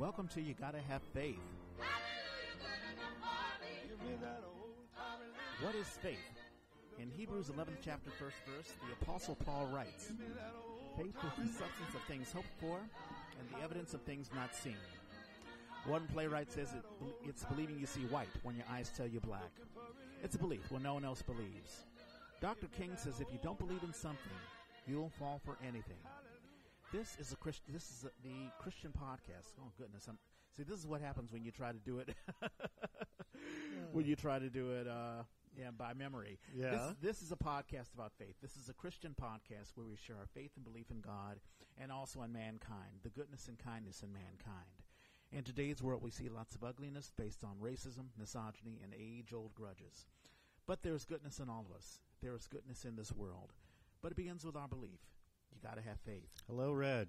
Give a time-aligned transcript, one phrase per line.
[0.00, 1.36] Welcome to You Gotta Have Faith.
[5.60, 6.16] What is faith?
[6.98, 10.10] In Hebrews 11th chapter, first verse, the Apostle Paul writes,
[10.96, 14.78] Faith is the substance of things hoped for and the evidence of things not seen.
[15.84, 16.84] One playwright says it,
[17.22, 19.52] it's believing you see white when your eyes tell you black.
[20.24, 21.84] It's a belief when no one else believes.
[22.40, 22.68] Dr.
[22.68, 24.32] King says if you don't believe in something,
[24.86, 26.00] you'll fall for anything.
[26.92, 27.72] This is a Christian.
[27.72, 29.54] This is a, the Christian podcast.
[29.60, 30.06] Oh goodness!
[30.08, 30.18] I'm,
[30.56, 32.08] see, this is what happens when you try to do it.
[33.92, 35.22] when you try to do it, uh,
[35.56, 36.40] yeah, by memory.
[36.52, 36.70] Yeah.
[36.70, 38.34] This, this is a podcast about faith.
[38.42, 41.38] This is a Christian podcast where we share our faith and belief in God,
[41.80, 44.82] and also in mankind, the goodness and kindness in mankind.
[45.30, 50.06] In today's world, we see lots of ugliness based on racism, misogyny, and age-old grudges.
[50.66, 52.00] But there is goodness in all of us.
[52.20, 53.52] There is goodness in this world.
[54.02, 54.98] But it begins with our belief.
[55.52, 56.30] You got to have faith.
[56.48, 57.08] Hello, Reg.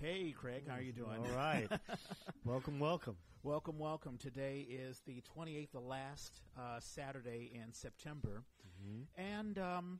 [0.00, 1.18] Hey, Craig, how are you doing?
[1.28, 1.68] All right.
[2.44, 3.16] welcome, welcome.
[3.42, 4.16] welcome, welcome.
[4.16, 8.44] Today is the 28th, the last uh, Saturday in September.
[9.16, 9.98] And um,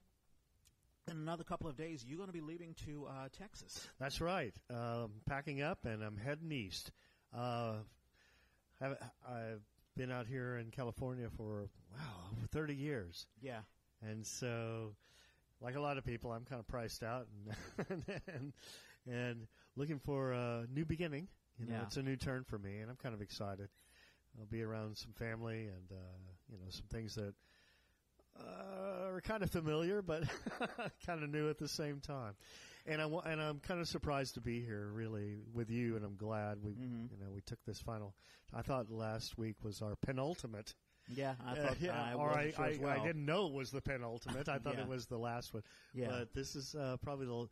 [1.11, 3.89] in another couple of days, you're going to be leaving to uh, Texas.
[3.99, 4.55] That's right.
[4.73, 6.93] Um, packing up, and I'm heading east.
[7.37, 7.79] Uh,
[8.81, 9.61] I've
[9.97, 13.61] been out here in California for wow over 30 years, Yeah.
[14.01, 14.95] and so,
[15.61, 17.27] like a lot of people, I'm kind of priced out
[17.91, 18.53] and and,
[19.07, 21.29] and looking for a new beginning.
[21.59, 21.83] You know, Yeah.
[21.83, 23.69] it's a new turn for me, and I'm kind of excited.
[24.39, 27.35] I'll be around some family and uh, you know some things that
[28.39, 30.23] uh, are kind of familiar, but
[31.07, 32.35] kind of new at the same time.
[32.87, 35.97] And I wa- and I'm kind of surprised to be here, really, with you.
[35.97, 37.11] And I'm glad we, Mhm.
[37.11, 38.15] you know, we took this final.
[38.55, 40.75] I thought last week was our penultimate.
[41.09, 42.91] Yeah, I Uh, thought yeah, I or I, sure I, well.
[43.01, 44.49] I didn't know it was the penultimate.
[44.49, 44.83] I thought Yeah.
[44.83, 45.63] it was the last one.
[45.95, 46.09] Yeah.
[46.09, 47.49] But this is uh, probably the.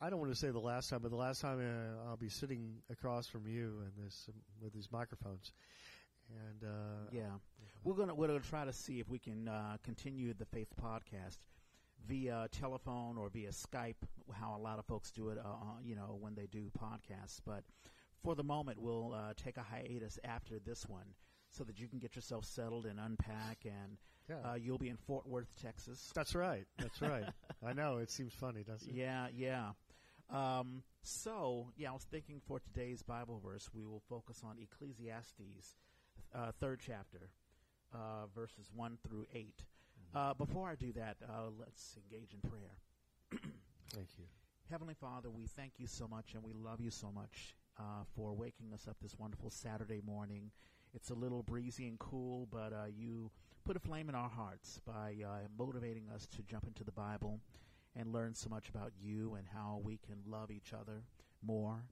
[0.00, 2.28] I don't want to say the last time, but the last time uh, I'll be
[2.28, 5.52] sitting across from you and this um, with these microphones.
[6.30, 7.30] And uh, Yeah,
[7.84, 11.38] we're gonna we're gonna try to see if we can uh, continue the Faith podcast
[12.06, 13.96] via telephone or via Skype,
[14.32, 15.38] how a lot of folks do it.
[15.38, 17.40] Uh, uh, you know, when they do podcasts.
[17.44, 17.64] But
[18.22, 21.06] for the moment, we'll uh, take a hiatus after this one,
[21.54, 23.96] so that you can get yourself settled and unpack, and
[24.28, 24.50] Yeah.
[24.50, 26.10] uh, you'll be in Fort Worth, Texas.
[26.14, 26.66] That's right.
[26.78, 27.24] That's right.
[27.64, 27.98] I know.
[27.98, 28.94] It seems funny, doesn't it?
[28.94, 29.70] Yeah, yeah.
[30.30, 35.76] Um, so, yeah, I was thinking for today's Bible verse, we will focus on Ecclesiastes,
[36.34, 37.30] uh, third chapter,
[37.94, 39.64] uh, verses 1 through 8.
[40.14, 42.78] Uh, before I do that, uh, let's engage in prayer.
[43.94, 44.24] Thank you.
[44.70, 48.32] Heavenly Father, we thank you so much and we love you so much uh, for
[48.32, 50.50] waking us up this wonderful Saturday morning.
[50.94, 53.32] It's a little breezy and cool, but uh, you
[53.64, 57.40] put a flame in our hearts by uh, motivating us to jump into the Bible
[57.96, 61.02] and learn so much about you and how we can love each other
[61.42, 61.82] more,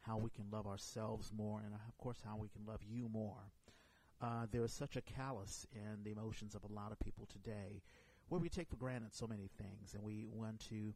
[0.00, 3.52] how we can love ourselves more, and of course, how we can love you more.
[4.20, 7.80] Uh, there is such a callous in the emotions of a lot of people today
[8.28, 10.92] where we take for granted so many things, and we want to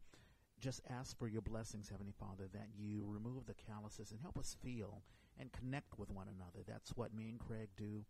[0.58, 4.56] just ask for your blessings, Heavenly Father, that you remove the calluses and help us
[4.62, 5.02] feel
[5.38, 6.64] and connect with one another.
[6.66, 8.04] That's what me and Craig do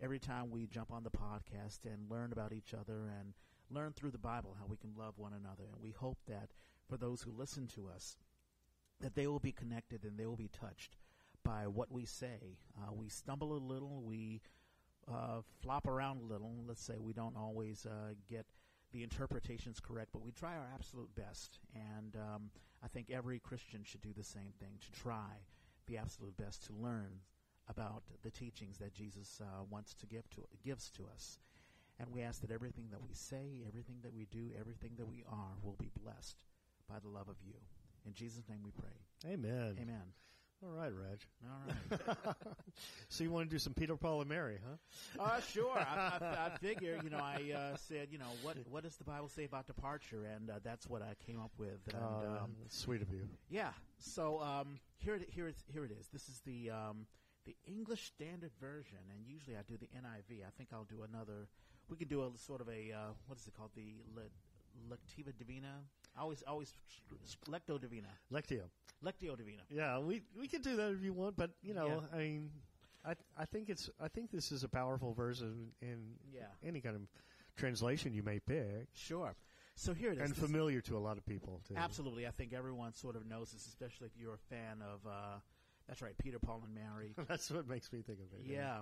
[0.00, 3.34] every time we jump on the podcast and learn about each other and
[3.70, 5.64] learn through the Bible how we can love one another.
[5.72, 6.50] And we hope that
[6.88, 8.16] for those who listen to us,
[9.00, 10.96] that they will be connected and they will be touched
[11.44, 12.58] by what we say.
[12.78, 14.40] Uh, we stumble a little, we
[15.10, 16.64] uh, flop around a little.
[16.66, 18.46] Let's say we don't always uh, get
[18.92, 21.58] the interpretations correct, but we try our absolute best.
[21.74, 22.50] And um,
[22.82, 25.44] I think every Christian should do the same thing to try
[25.86, 27.20] the absolute best to learn
[27.68, 31.38] about the teachings that Jesus uh, wants to give to gives to us.
[31.98, 35.24] And we ask that everything that we say, everything that we do, everything that we
[35.30, 36.36] are will be blessed
[36.88, 37.54] by the love of you.
[38.06, 39.32] In Jesus' name we pray.
[39.32, 39.76] Amen.
[39.80, 40.12] Amen.
[40.62, 41.20] All right, Reg.
[41.44, 42.36] All right.
[43.08, 45.22] so you want to do some Peter, Paul, and Mary, huh?
[45.22, 45.78] Uh, sure.
[45.78, 49.04] I, I, I figure, you know, I uh, said, you know, what what does the
[49.04, 51.78] Bible say about departure, and uh, that's what I came up with.
[51.92, 53.28] And, Uh, um, sweet of you.
[53.50, 53.70] yeah.
[53.98, 56.08] So um, here, it, here, it, here it is.
[56.12, 57.06] This is the um,
[57.44, 60.42] the English Standard Version, and usually I do the NIV.
[60.46, 61.48] I think I'll do another.
[61.88, 63.70] We can do a sort of a uh, what is it called?
[63.76, 63.94] The
[64.90, 65.82] Lectiva Divina.
[66.16, 66.72] I always, always
[67.48, 68.08] Lecto Divina.
[68.32, 68.62] Lectio.
[69.04, 69.62] Lectio Divina.
[69.70, 72.00] Yeah, we we can do that if you want, but you know, Yeah.
[72.12, 72.50] I mean,
[73.04, 76.46] I I think it's I think this is a powerful verse in, in Yeah.
[76.64, 77.02] any kind of
[77.56, 79.34] translation you may pick, Sure.
[79.78, 80.24] So here it is.
[80.30, 81.74] and familiar to a lot of people too.
[81.76, 82.26] Absolutely.
[82.26, 85.38] I think everyone sort of knows this, especially if you're a fan of, uh,
[85.86, 87.14] that's right, Peter, Paul, and Mary.
[87.28, 88.50] That's what makes me think of it.
[88.50, 88.78] yeah.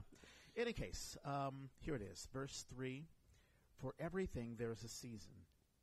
[0.55, 2.29] In any case, um, here it is.
[2.33, 3.05] Verse 3
[3.77, 5.35] For everything there is a season,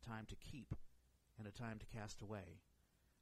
[0.00, 0.74] a time to keep
[1.38, 2.60] and a time to cast away,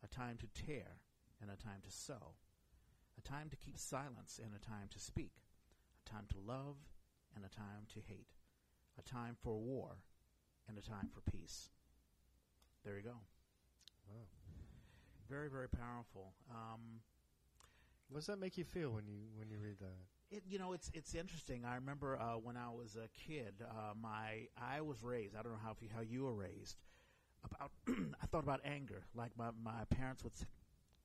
[0.03, 1.01] a time to tear
[1.41, 2.35] and a time to sow,
[3.19, 5.33] a time to keep silence and a time to speak,
[6.07, 6.77] a time to love
[7.35, 8.35] and a time to hate,
[8.99, 9.97] a time for war
[10.69, 11.71] and a time for peace.
[12.85, 13.21] There you go.
[14.09, 14.27] Wow.
[15.29, 16.33] Very, very powerful.
[16.51, 17.03] Um,
[18.09, 20.18] What does that make you feel when you when you read that?
[20.31, 21.65] It, you know, it's it's interesting.
[21.65, 25.35] I remember uh, when I was a kid, uh, my I was raised.
[25.35, 26.77] I don't know how if you, how you were raised.
[27.45, 27.71] About
[28.23, 29.05] I thought about anger.
[29.15, 30.35] Like my my parents would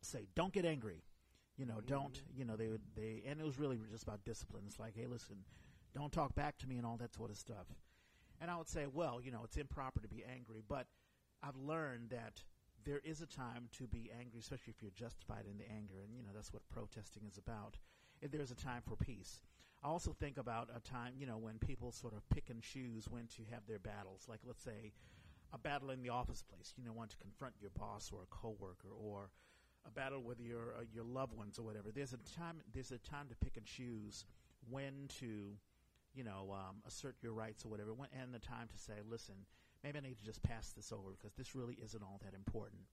[0.01, 1.03] say, "Don't get angry."
[1.57, 2.21] You know, don't.
[2.35, 4.63] You know, they would they and it was really just about discipline.
[4.67, 5.37] It's like, hey, listen,
[5.95, 7.67] don't talk back to me and all that sort of stuff.
[8.41, 10.87] And I would say, well, you know, it's improper to be angry, but
[11.41, 12.43] I've learned that
[12.83, 16.13] there is a time to be angry, especially if you're justified in the anger, and
[16.13, 17.77] you know that's what protesting is about.
[18.23, 19.41] And there's a time for peace.
[19.83, 23.09] I also think about a time, you know, when people sort of pick and choose
[23.09, 24.25] when to have their battles.
[24.29, 24.93] Like, let's say,
[25.53, 26.73] a battle in the office place.
[26.77, 29.29] You know, want to confront your boss or a coworker, or
[29.85, 31.91] a battle with your uh, your loved ones or whatever.
[31.93, 32.61] There's a time.
[32.73, 34.25] There's a time to pick and choose
[34.69, 35.51] when to,
[36.15, 39.35] you know, um, assert your rights or whatever, when, and the time to say, listen,
[39.83, 42.83] maybe I need to just pass this over because this really isn't all that important.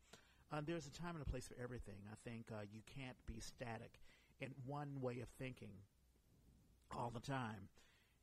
[0.53, 2.03] Uh, there's a time and a place for everything.
[2.11, 4.00] I think uh, you can't be static
[4.40, 5.72] in one way of thinking
[6.96, 7.69] all the time.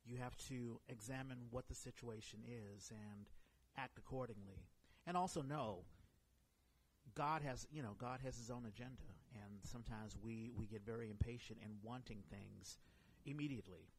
[0.04, 3.26] You have to examine what the situation is and
[3.76, 4.66] act accordingly.
[5.06, 5.84] And also know
[7.14, 9.02] God has, you know, God has his own agenda
[9.34, 12.78] and sometimes we we get very impatient in wanting things
[13.26, 13.90] immediately.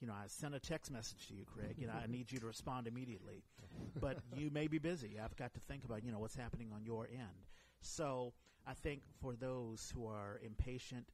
[0.00, 1.76] You know, I sent a text message to you, Craig.
[1.78, 3.42] You know, I need you to respond immediately.
[3.98, 5.18] But you may be busy.
[5.22, 7.46] I've got to think about, you know, what's happening on your end.
[7.80, 8.34] So
[8.66, 11.06] I think for those who are impatient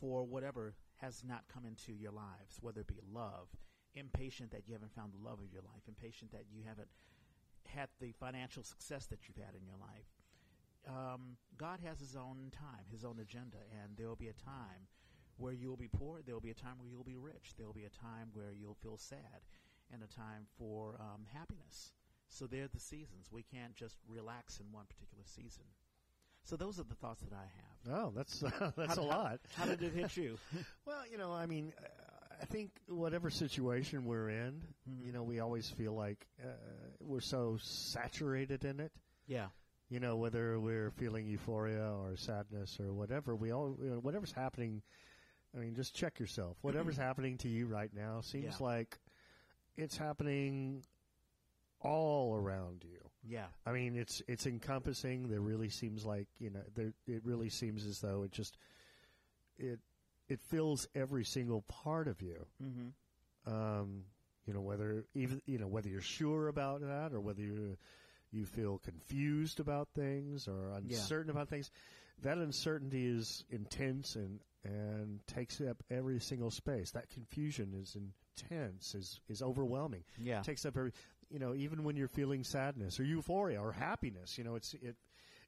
[0.00, 3.48] for whatever has not come into your lives, whether it be love,
[3.94, 6.88] impatient that you haven't found the love of your life, impatient that you haven't
[7.68, 10.08] had the financial success that you've had in your life.
[10.86, 14.88] Um, God has His own time, His own agenda, and there will be a time
[15.36, 16.20] where you will be poor.
[16.24, 17.54] There will be a time where you'll be rich.
[17.56, 19.42] There will be a time where you'll feel sad,
[19.92, 21.92] and a time for um, happiness.
[22.28, 23.28] So they're the seasons.
[23.30, 25.64] We can't just relax in one particular season.
[26.42, 27.73] So those are the thoughts that I have.
[27.90, 28.38] Oh, that's
[28.76, 29.40] that's How- a lot.
[29.56, 30.38] How did it hit you?
[30.86, 31.86] Well, you know, I mean, uh,
[32.42, 35.06] I think whatever situation we're in, Mhm.
[35.06, 36.48] you know, we always feel like uh,
[37.00, 38.92] we're so saturated in it.
[39.26, 39.48] yeah.
[39.90, 44.32] You know, whether we're feeling euphoria or sadness or whatever, we all, you know, whatever's
[44.32, 44.82] happening.
[45.54, 46.56] I mean, just check yourself.
[46.62, 48.66] Whatever's happening to you right now seems Yeah.
[48.66, 48.98] like
[49.76, 50.82] it's happening
[51.80, 52.98] all around you.
[53.26, 53.46] Yeah.
[53.66, 55.28] I mean, it's it's encompassing.
[55.28, 58.56] There really seems like you know, there it really seems as though it just
[59.58, 59.80] it
[60.28, 62.46] it fills every single part of you.
[62.62, 63.52] Mm-hmm.
[63.52, 64.04] Um,
[64.46, 67.76] you know, whether even you know whether you're sure about that or whether you
[68.30, 70.76] you feel confused about things or Yeah.
[70.98, 71.70] uncertain about things.
[72.22, 76.90] That uncertainty is intense and and takes up every single space.
[76.92, 80.40] That confusion is intense, is is overwhelming Yeah.
[80.40, 80.92] it takes up every
[81.34, 84.94] you know even when you're feeling sadness or euphoria or happiness you know it's it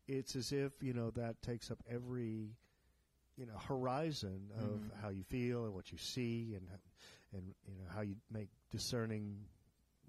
[0.09, 2.51] it's as if you know that takes up every
[3.37, 5.01] you know horizon of Mhm.
[5.01, 6.69] how you feel and what you see and
[7.33, 9.47] and you know how you make discerning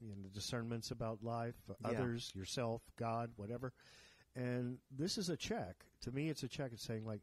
[0.02, 1.90] you know discernments about life Yeah.
[1.90, 3.72] others yourself god whatever
[4.36, 7.22] and this is a check to me it's a check it's saying like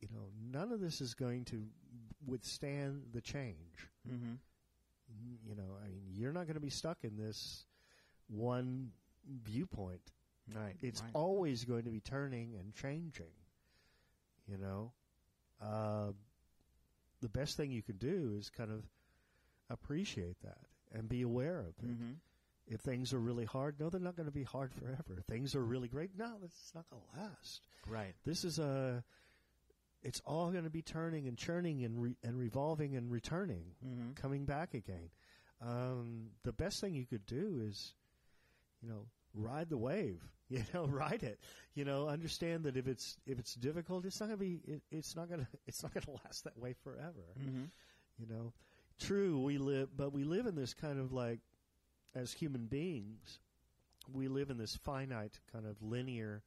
[0.00, 1.66] you know none of this is going to
[2.24, 4.34] withstand the change Mm-hmm.
[5.46, 5.76] you know,
[6.22, 7.64] you're not going to be stuck in this
[8.28, 8.90] one
[9.44, 10.00] viewpoint.
[10.54, 10.76] Right.
[10.80, 11.10] It's right.
[11.14, 13.32] always going to be turning and changing.
[14.48, 14.92] You know,
[15.62, 16.12] uh,
[17.20, 18.82] the best thing you can do is kind of
[19.70, 20.58] appreciate that
[20.92, 21.86] and be aware of it.
[21.86, 22.12] Mm-hmm.
[22.66, 25.22] If things are really hard, no, they're not going to be hard forever.
[25.28, 27.66] Things are really great, no, it's not going to last.
[27.88, 28.14] Right.
[28.24, 29.02] This is a.
[30.04, 34.12] It's all going to be turning and churning and re- and revolving and returning Mm-hmm.
[34.14, 35.10] coming back again.
[35.64, 37.94] Um, the best thing you could do is,
[38.82, 40.22] you know, ride the wave.
[40.52, 41.40] You know, ride it.
[41.74, 44.60] You know, understand that if it's if it's difficult, it's not gonna be.
[44.66, 45.48] It, it's not gonna.
[45.66, 47.24] It's not gonna last that way forever.
[47.40, 47.64] Mm-hmm.
[48.18, 48.52] You know,
[49.00, 49.40] true.
[49.40, 51.40] We live, but we live in this kind of like,
[52.14, 53.38] as human beings,
[54.12, 56.42] we live in this finite kind of linear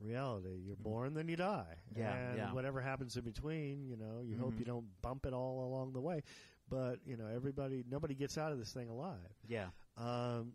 [0.00, 0.62] reality.
[0.64, 0.82] You're Mhm.
[0.82, 1.76] born, then you die.
[1.94, 2.52] Yeah, and yeah.
[2.54, 4.60] whatever happens in between, you know, you hope Mhm.
[4.60, 6.22] you don't bump it all along the way.
[6.68, 9.18] But you know, everybody, nobody gets out of this thing alive.
[9.46, 9.66] Yeah.
[9.96, 10.52] Um,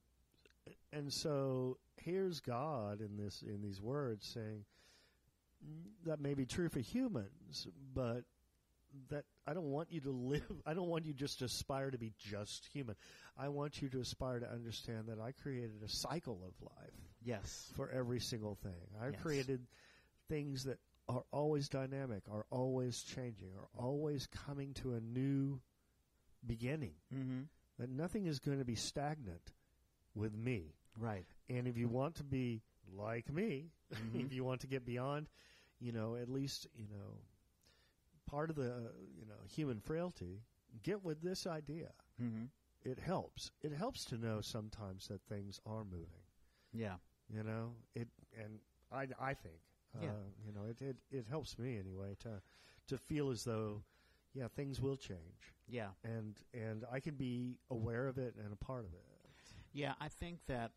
[0.92, 4.66] and so here's God in this in these words saying
[5.66, 8.24] "Mm, that may be true for humans, but
[9.10, 10.44] that I don't want you to live.
[10.66, 12.96] I don't want you just to aspire to be just human.
[13.38, 17.72] I want you to aspire to understand that I created a cycle of life Yes.
[17.76, 18.88] for every single thing.
[19.00, 19.22] I Yes.
[19.22, 19.68] created
[20.28, 25.60] things that are always dynamic, are always changing, are always coming to a new
[26.46, 26.94] beginning.
[27.14, 27.42] Mm-hmm.
[27.80, 29.54] That nothing is going to be stagnant
[30.16, 30.76] with me.
[30.98, 31.28] Right.
[31.50, 32.62] And if you want to be
[32.94, 34.26] like me, Mhm.
[34.26, 35.30] if you want to get beyond,
[35.80, 37.18] you know, at least, you know,
[38.30, 38.80] part of the, uh,
[39.18, 40.42] you know, human frailty,
[40.84, 41.92] get with this idea.
[42.22, 42.46] Mm-hmm.
[42.84, 43.52] It helps.
[43.62, 46.24] It helps to know sometimes that things are moving.
[46.74, 46.96] Yeah.
[47.30, 48.60] You know, it and
[48.92, 49.62] I I think
[50.02, 50.10] Yeah.
[50.10, 52.42] uh, you know it, it it helps me anyway to
[52.88, 53.84] to feel as though
[54.34, 55.90] yeah things will change Yeah.
[56.04, 59.04] and and I can be aware of it and a part of it.
[59.72, 60.72] Yeah, I think that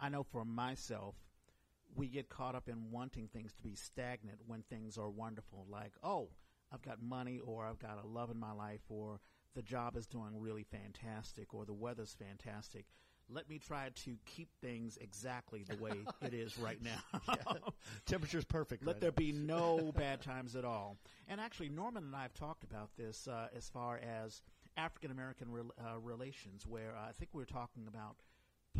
[0.00, 1.14] I know for myself,
[1.94, 5.66] we get caught up in wanting things to be stagnant when things are wonderful.
[5.68, 6.30] Like, oh,
[6.72, 9.20] I've got money, or I've got a love in my life, or
[9.54, 12.86] the job is doing really fantastic, or the weather's fantastic.
[13.30, 17.34] Let me try to keep things exactly the way it is right now.
[18.06, 18.84] Temperature's perfect.
[18.84, 19.16] Let right there now.
[19.16, 20.98] be no bad times at all.
[21.28, 24.42] And actually, Norman and I have talked about this uh, as far as
[24.76, 28.16] African American rel uh, relations, where uh, I think we were talking about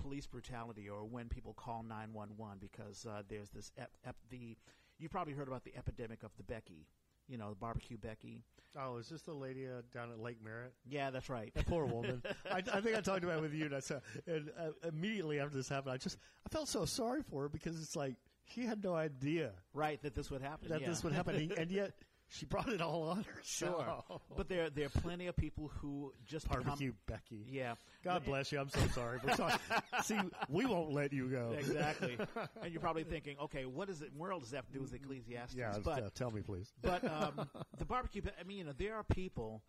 [0.00, 4.56] police brutality or when people call 911 because uh, there's this ep- ep- the
[4.98, 6.86] you've probably heard about the epidemic of the Becky,
[7.28, 8.42] you know, the barbecue Becky.
[8.76, 10.72] Oh, is this the lady uh, down at Lake Merritt?
[10.84, 11.52] Yeah, that's right.
[11.54, 12.22] That poor woman.
[12.50, 15.38] I, I think I talked about it with you, and, I said, and uh, immediately
[15.38, 18.16] after this happened, I just I felt so sorry for her because it's like
[18.46, 20.68] she had no idea right, that this would happen.
[20.68, 20.88] that yeah.
[20.88, 21.92] this would happen, and- and yet
[22.28, 24.04] she brought it all on herself.
[24.08, 24.20] Sure.
[24.36, 27.46] But there there are plenty of people who just become- barbecue Becky.
[27.48, 27.74] yeah.
[28.02, 28.58] God bless you.
[28.60, 29.18] I'm so sorry.
[29.24, 29.54] We're sorry.
[30.02, 30.18] See,
[30.50, 31.54] we won't let you go.
[31.58, 32.18] exactly.
[32.62, 34.12] and you're probably thinking, okay, what does it?
[34.14, 35.54] World does that have to do with Ecclesiastes?
[35.56, 36.72] Yeah, but uh, tell me, please.
[36.82, 38.20] but um, the barbecue.
[38.38, 39.62] I mean, you know, there are people.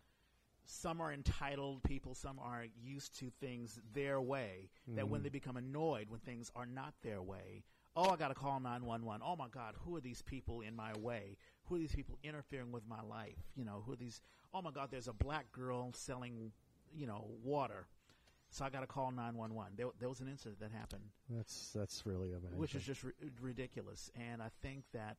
[0.66, 2.14] Some are entitled people.
[2.14, 4.68] Some are used to things their way.
[4.88, 7.62] That when they become annoyed when things are not their way,
[7.94, 9.20] oh, I got to call nine one one.
[9.24, 11.36] Oh my God, who are these people in my way?
[11.68, 13.38] Who are these people interfering with my life?
[13.56, 14.20] You know, who are these?
[14.54, 16.52] Oh my God, there's a black girl selling,
[16.94, 17.86] you know, water.
[18.50, 19.72] So I got to call nine one one.
[19.76, 22.58] There there was an incident that happened That's that's really amazing.
[22.58, 24.10] which is just ri- ridiculous.
[24.30, 25.18] And I think that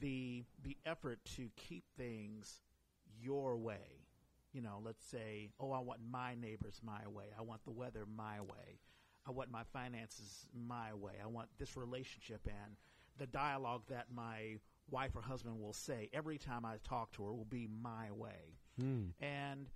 [0.00, 2.60] the the effort to keep things
[3.20, 4.04] your way,
[4.52, 7.26] you know, let's say, oh, I want my neighbors my way.
[7.38, 8.78] I want the weather my way.
[9.26, 11.14] I want my finances my way.
[11.22, 12.76] I want this relationship and
[13.18, 14.58] the dialogue that my
[14.90, 18.58] wife or husband will say every time I talk to her will be my way.
[18.80, 19.06] Hmm.
[19.20, 19.68] And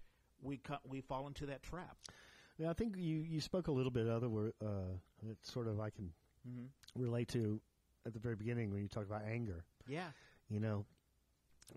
[0.43, 1.97] we co- we fall into that trap.
[2.59, 4.53] Yeah, I think you, you spoke a little bit other word.
[4.65, 6.11] Uh, it's sort of I can
[6.49, 7.03] Mm-hmm.
[7.03, 7.59] relate to
[8.07, 9.65] at the very beginning when you talked about anger.
[9.89, 10.09] Yeah.
[10.51, 10.85] You know,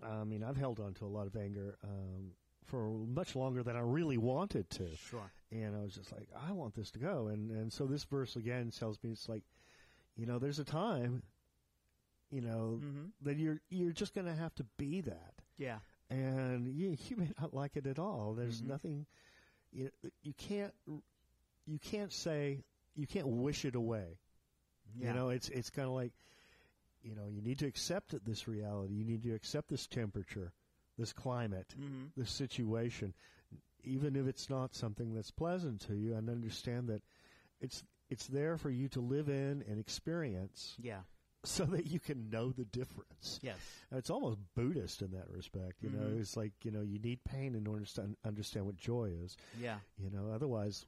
[0.02, 2.32] I mean, I've held on to a lot of anger um,
[2.66, 5.30] for much longer than I really wanted to, Sure.
[5.50, 8.36] and I was just like, I want this to go, and and so this verse
[8.36, 9.42] again tells me it's like,
[10.16, 11.22] you know, there's a time,
[12.30, 13.06] you know, Mm-hmm.
[13.22, 15.78] that you're you're just going to have to be that, Yeah.
[16.10, 18.34] and you you may not like it at all.
[18.34, 18.68] There's Mhm.
[18.68, 19.06] nothing,
[19.72, 19.90] you
[20.22, 20.72] you can't
[21.66, 24.18] you can't say you can't wish it away.
[24.94, 25.08] Yeah.
[25.08, 26.12] You know, it's it's kind of like,
[27.02, 28.94] you know, you need to accept this reality.
[28.94, 30.52] You need to accept this temperature,
[30.98, 32.06] this climate, Mm-hmm.
[32.16, 33.14] this situation,
[33.84, 37.02] even if it's not something that's pleasant to you, and understand that
[37.60, 41.00] it's it's there for you to live in and experience, Yeah.
[41.44, 43.38] So that you can know the difference.
[43.42, 43.58] Yes.
[43.92, 45.82] It's almost Buddhist in that respect.
[45.82, 46.20] You know, Mhm.
[46.20, 49.36] it's like you know you need pain in order to understand what joy is.
[49.60, 49.78] Yeah.
[49.98, 50.86] You know, otherwise.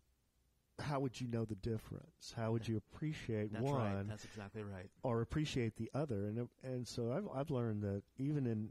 [0.79, 2.33] How would you know the difference?
[2.35, 4.09] How would you appreciate That's one right.
[4.09, 4.89] That's exactly right.
[5.03, 6.25] or appreciate the other.
[6.27, 8.71] And and so I've I've learned that even in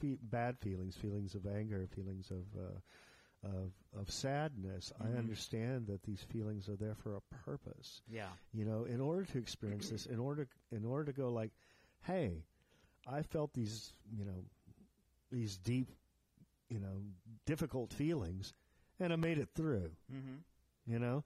[0.00, 2.80] fe- bad feelings, feelings of anger, feelings of uh,
[3.44, 5.18] of of sadness, I Mhm.
[5.18, 8.02] understand that these feelings are there for a purpose.
[8.08, 8.32] Yeah.
[8.52, 11.52] You know, in order to experience this, in order in order to go like,
[12.02, 12.44] hey,
[13.06, 14.44] I felt these you know
[15.30, 15.90] these deep
[16.68, 17.02] you know
[17.44, 18.52] difficult feelings,
[18.98, 20.36] and I made it through Mm-hmm.
[20.86, 21.24] you know,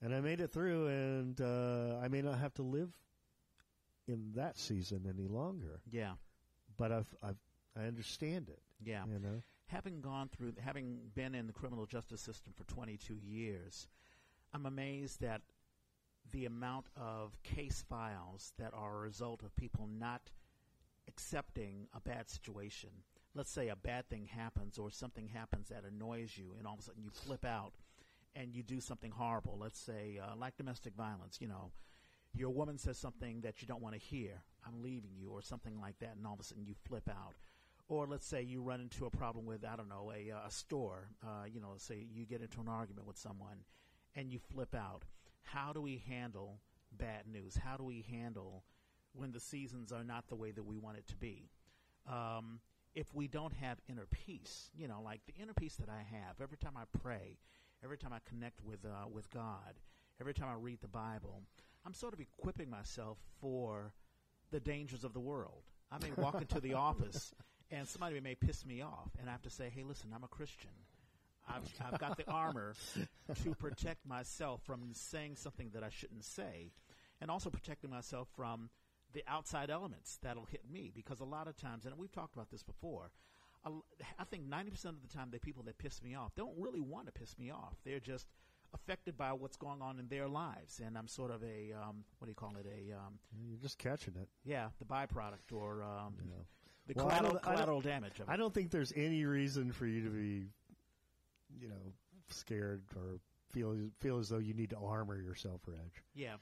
[0.00, 2.92] and I made it through, and uh, I may not have to live
[4.06, 6.14] in that season any longer, Yeah.
[6.76, 7.38] but I've, I've
[7.76, 9.04] I understand it, Yeah.
[9.06, 9.42] you know.
[9.68, 13.86] Having gone through, having been in the criminal justice system for 22 years,
[14.52, 15.42] I'm amazed that
[16.32, 20.30] the amount of case files that are a result of people not
[21.06, 22.90] accepting a bad situation.
[23.34, 26.80] Let's say a bad thing happens or something happens that annoys you, and all of
[26.80, 27.72] a sudden you flip out
[28.34, 29.58] and you do something horrible.
[29.60, 31.72] Let's say, uh, like domestic violence, you know,
[32.34, 35.80] your woman says something that you don't want to hear, I'm leaving you, or something
[35.80, 37.34] like that, and all of a sudden you flip out.
[37.88, 41.08] Or let's say you run into a problem with, I don't know, a, a store,
[41.22, 43.64] uh, you know, say you get into an argument with someone
[44.14, 45.04] and you flip out.
[45.42, 46.60] How do we handle
[46.92, 47.56] bad news?
[47.56, 48.64] How do we handle
[49.14, 51.50] when the seasons are not the way that we want it to be?
[52.06, 52.60] Um,
[52.94, 56.40] if we don't have inner peace, you know, like the inner peace that I have
[56.42, 57.38] every time I pray,
[57.82, 59.78] every time I connect with uh, with God,
[60.20, 61.42] every time I read the Bible,
[61.86, 63.94] I'm sort of equipping myself for
[64.50, 65.62] the dangers of the world.
[65.90, 67.32] I may walk into the office
[67.70, 70.28] and somebody may piss me off, and I have to say, "Hey, listen, I'm a
[70.28, 70.70] Christian.
[71.48, 72.74] I've, I've got the armor
[73.42, 76.72] to protect myself from saying something that I shouldn't say,
[77.20, 78.70] and also protecting myself from
[79.14, 80.92] the outside elements that'll hit me.
[80.94, 83.10] Because a lot of times, and we've talked about this before,
[83.64, 87.06] I think 90% of the time, the people that piss me off don't really want
[87.06, 87.74] to piss me off.
[87.84, 88.26] They're just
[88.74, 92.26] affected by what's going on in their lives, and I'm sort of a um, what
[92.26, 92.66] do you call it?
[92.66, 94.28] A um, you're just catching it.
[94.44, 96.14] Yeah, the byproduct or um.
[96.88, 98.20] The Well, I collateral, collateral damage.
[98.26, 100.46] I don't think there's any reason for you to be,
[101.60, 101.92] you know,
[102.30, 103.20] scared or
[103.52, 105.78] feel feel as though you need to armor yourself, Reg.
[106.14, 106.34] Yeah.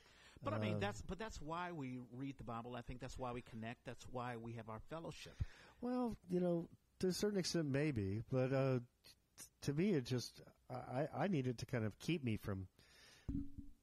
[0.43, 2.77] But I mean Um, that's but that's why we read the Bible.
[2.77, 3.85] I think that's why we connect.
[3.85, 5.43] That's why we have our fellowship.
[5.81, 6.69] Well, you know,
[7.01, 11.47] to a certain extent, maybe, but uh, t- to me, it just I, I need
[11.47, 12.67] it to kind of keep me from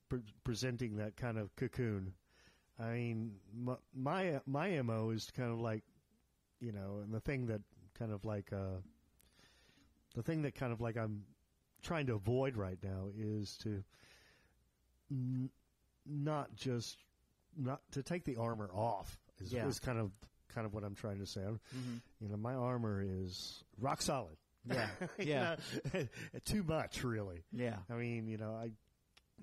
[0.09, 2.13] pre- presenting that kind of cocoon.
[2.79, 5.83] I mean, my my, my mo is kind of like,
[6.63, 7.61] you know, and the thing that
[7.97, 8.79] kind of like uh,
[10.15, 11.23] the thing that kind of like I'm
[11.81, 13.83] trying to avoid right now is to
[15.11, 15.49] n-
[16.05, 16.97] not just
[17.57, 19.67] not to take the armor off is, Yeah.
[19.67, 20.11] is kind of
[20.53, 21.41] kind of what I'm trying to say.
[21.41, 21.95] I'm, Mm-hmm.
[22.21, 24.37] you know, my armor is rock solid.
[24.65, 24.87] Yeah.
[25.19, 25.55] Yeah.
[25.93, 26.07] know,
[26.45, 27.43] too much, really.
[27.51, 27.77] Yeah.
[27.89, 28.71] I mean, you know, I.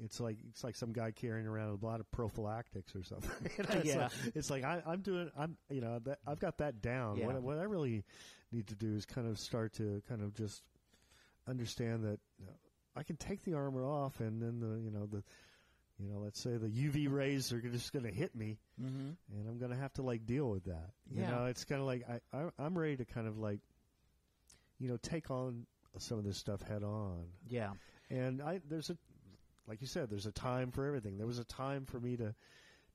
[0.05, 3.31] It's like it's like some guy carrying around a lot of prophylactics or something.
[3.59, 4.03] It's Yeah.
[4.05, 5.31] like, it's like I, I'm doing.
[5.37, 7.17] I'm you know that, I've got that down.
[7.17, 7.27] Yeah.
[7.27, 8.05] What, what I really
[8.53, 10.63] need to do is kind of start to kind of just
[11.49, 12.53] understand that you know,
[12.97, 15.23] I can take the armor off, and then the you know the
[15.99, 19.11] you know let's say the UV rays are just going to hit me, Mm-hmm.
[19.39, 20.91] and I'm going to have to like deal with that.
[21.11, 21.31] You Yeah.
[21.31, 23.61] know, it's kind of like I, I I'm ready to kind of like
[24.79, 25.67] you know take on
[25.99, 27.25] some of this stuff head on.
[27.49, 27.73] Yeah.
[28.09, 28.97] And I there's a
[29.71, 31.17] like you said there's a time for everything.
[31.17, 32.35] There was a time for me to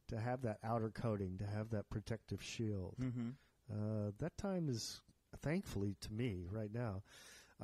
[0.10, 2.96] to have that outer coating, to have that protective shield.
[3.02, 3.30] Mm-hmm.
[3.72, 5.02] Uh, that time is
[5.42, 7.02] thankfully to me right now.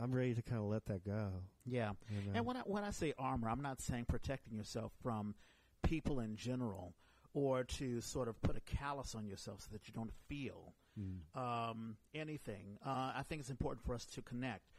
[0.02, 1.28] I'm ready to kind of let that go.
[1.66, 1.92] Yeah.
[2.10, 2.32] you know.
[2.34, 5.36] And when I, when I say armor, I'm not saying protecting yourself from
[5.84, 6.94] people in general
[7.34, 11.40] or to sort of put a callus on yourself so that you don't feel Mm.
[11.40, 12.78] um, anything.
[12.86, 14.74] Uh, I think it's important for us to connect,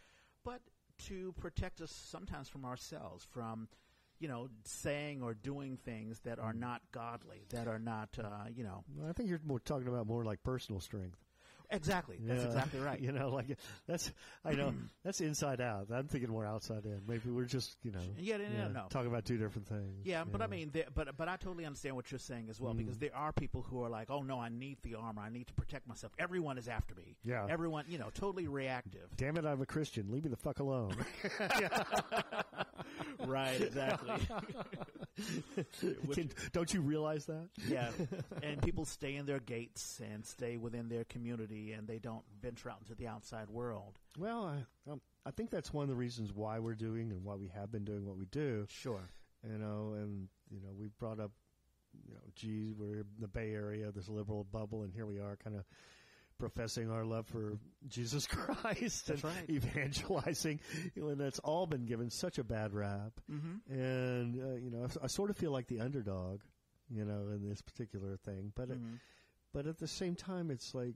[0.44, 0.60] but
[1.06, 3.66] to protect us sometimes from ourselves, from
[4.22, 8.64] you know saying or doing things that are not godly, that are not uh, you
[8.64, 11.18] know I think you're more talking about more like personal strength.
[11.70, 12.18] exactly.
[12.20, 12.46] That's Yeah.
[12.52, 13.00] exactly right.
[13.06, 13.56] You know, like
[13.88, 14.12] that's
[14.44, 14.72] I know
[15.04, 15.86] that's inside out.
[15.90, 17.00] I'm thinking more outside in.
[17.08, 18.84] Maybe we're just you know Yeah, no, no, no.
[18.90, 20.04] talking about two different things.
[20.04, 22.74] Yeah, but I mean, there, but but I totally understand what you're saying as well
[22.74, 23.00] because Mm.
[23.00, 25.22] there are people who are like, "Oh no, I need the armor.
[25.22, 26.12] I need to protect myself.
[26.18, 27.16] Everyone is after me.
[27.24, 27.46] Yeah.
[27.48, 30.10] everyone, you know, totally reactive." damn it, I'm a Christian.
[30.12, 30.94] Leave me the fuck alone.
[33.26, 34.10] right, exactly.
[36.06, 37.48] Which- don't you realize that?
[37.68, 37.90] yeah,
[38.42, 42.70] and people stay in their gates and stay within their community, and they don't venture
[42.70, 43.98] out into the outside world.
[44.18, 47.34] Well, I, um, I think that's one of the reasons why we're doing and why
[47.34, 48.66] we have been doing what we do.
[48.68, 49.08] Sure.
[49.44, 51.32] You know, and you know, we've brought up,
[52.06, 55.36] you know, geez, we're in the Bay Area, this liberal bubble, and here we are,
[55.42, 55.64] kind of
[56.42, 57.56] professing our love for
[57.88, 59.48] Jesus Christ and right.
[59.48, 60.58] evangelizing,
[60.96, 63.12] you know, and that's all been given such a bad rap.
[63.30, 63.72] Mm-hmm.
[63.72, 66.40] And uh, you know, I, I sort of feel like the underdog,
[66.90, 68.50] you know, in this particular thing.
[68.56, 68.98] But it, Mhm.
[69.52, 70.94] but at the same time, it's like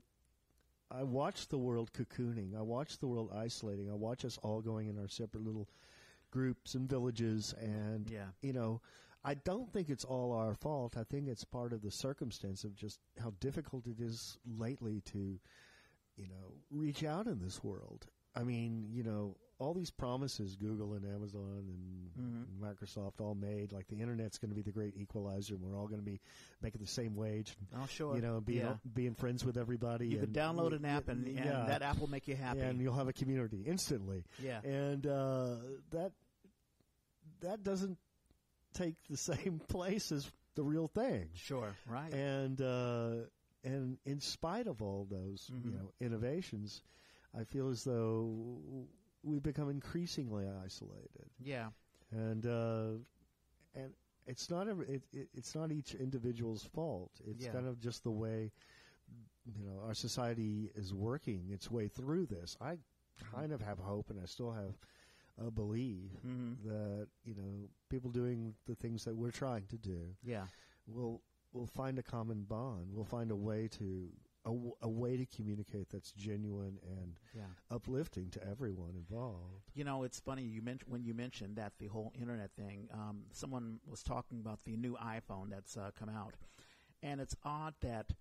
[0.91, 2.53] I watch the world cocooning.
[2.57, 3.89] I watch the world isolating.
[3.89, 5.69] I watch us all going in our separate little
[6.29, 8.27] groups and villages, and Yeah.
[8.41, 8.81] you know,
[9.27, 10.95] I don't think it's all our fault.
[10.97, 15.39] I think it's part of the circumstance of just how difficult it is lately to,
[16.15, 18.07] you know, reach out in this world.
[18.35, 22.59] I mean, you know, all these promises Google and Amazon and Mhm.
[22.61, 25.87] Microsoft all made, like the internet's going to be the great equalizer, and we're all
[25.87, 26.21] going to be
[26.61, 27.57] making the same wage.
[27.75, 28.15] Oh, sure.
[28.15, 28.77] You know, being yeah.
[28.93, 30.07] being friends with everybody.
[30.09, 32.59] You and- download an app, and, and yeah, that app will make you happy.
[32.61, 34.23] and you'll have a community instantly.
[34.41, 34.61] yeah.
[34.61, 35.55] And uh,
[35.89, 36.11] that
[37.41, 37.97] that doesn't
[38.77, 41.29] take the same place as the real thing.
[41.35, 42.13] Sure, right.
[42.13, 43.11] And uh,
[43.63, 45.65] and in spite of all those Mhm.
[45.65, 46.81] you know innovations,
[47.37, 48.87] I feel as though
[49.23, 51.29] we've become increasingly isolated.
[51.43, 51.69] yeah,
[52.11, 52.99] And uh,
[53.75, 53.93] and
[54.25, 57.11] it's not every, it, it, it's not each individual's fault.
[57.25, 57.51] It's Yeah.
[57.53, 58.51] kind of just the way
[59.45, 62.57] you know our society is working its way through this.
[62.61, 62.77] I
[63.33, 64.73] kind of have hope, and I still have
[65.45, 70.15] a belief hmm that you know people doing the things that we're trying to do
[70.23, 70.45] yeah,
[70.87, 71.21] will
[71.53, 72.87] will find a common bond.
[72.91, 74.09] We'll find a way to
[74.45, 77.43] a, w- a way to communicate that's genuine and yeah.
[77.69, 79.69] uplifting to everyone involved.
[79.73, 82.89] You know, it's funny you mentioned when you mentioned that the whole internet thing.
[82.93, 86.35] Um, someone was talking about the new iPhone that's uh, come out,
[87.03, 88.11] and it's odd that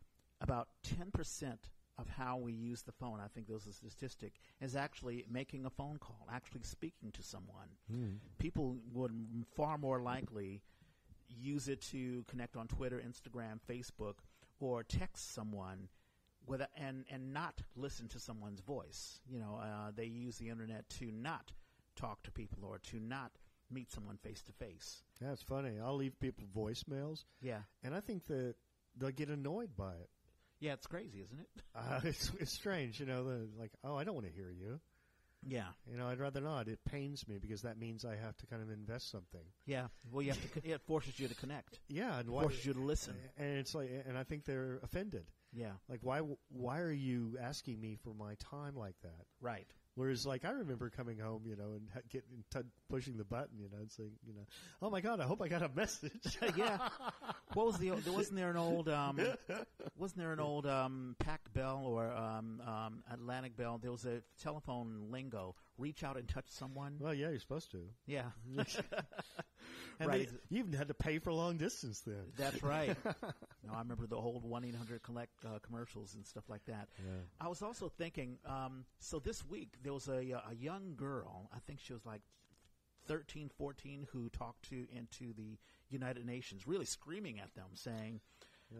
[0.40, 4.76] about ten percent of how we use the phone, I think there's a statistic, is
[4.76, 7.68] actually making a phone call, actually speaking to someone.
[8.38, 10.62] People would m- far more likely
[11.28, 14.16] use it to connect on Twitter, Instagram, Facebook,
[14.60, 15.88] or text someone
[16.46, 19.20] with a, and and not listen to someone's voice.
[19.28, 21.52] You know, uh, they use the internet to not
[21.96, 23.32] talk to people or to not
[23.70, 25.02] meet someone face to face.
[25.20, 25.80] That's funny.
[25.82, 28.54] I'll leave people voicemails, Yeah, and I think that
[28.96, 30.08] they'll get annoyed by it.
[30.60, 31.48] Yeah, it's crazy, isn't it?
[31.76, 33.22] Uh, it's, it's strange, you know.
[33.24, 34.80] The, like, oh, I don't want to hear you.
[35.46, 36.66] Yeah, You know, I'd rather not.
[36.66, 39.44] It pains me because that means I have to kind of invest something.
[39.66, 39.88] yeah.
[40.10, 40.68] Well, you have to.
[40.70, 41.78] It forces you to connect.
[41.88, 42.42] Yeah, and why?
[42.44, 43.14] Forces you to listen.
[43.36, 45.26] And it's like, and I think they're offended.
[45.52, 46.20] Yeah, Like, why?
[46.48, 49.26] Why are you asking me for my time like that?
[49.40, 49.68] right.
[49.96, 53.58] Whereas, like, I remember coming home, you know, and ha- getting t- pushing the button,
[53.58, 54.42] you know, and saying, you know,
[54.82, 56.38] oh my god, I hope I got a message.
[56.56, 56.76] yeah.
[57.54, 57.90] What was the?
[57.90, 58.90] There wasn't there an old?
[58.90, 59.18] Um,
[59.96, 63.78] wasn't there an old um, Pac Bell or um, um, Atlantic Bell?
[63.78, 65.54] There was a telephone lingo.
[65.78, 66.96] Reach out and touch someone.
[67.00, 67.80] well, yeah, you're supposed to.
[68.06, 68.24] Yeah,
[70.00, 70.28] And Right.
[70.28, 72.32] they- you even had to pay for long distance then.
[72.36, 72.96] that's right.
[73.04, 76.88] no, I remember the old one eight hundred collect uh, commercials and stuff like that.
[76.98, 77.12] Yeah.
[77.40, 78.38] I was also thinking.
[78.44, 81.48] Um, so this week there was a a young girl.
[81.54, 82.20] I think she was like
[83.06, 85.58] 13, 14, who talked to into the
[85.90, 88.20] United Nations, really screaming at them, saying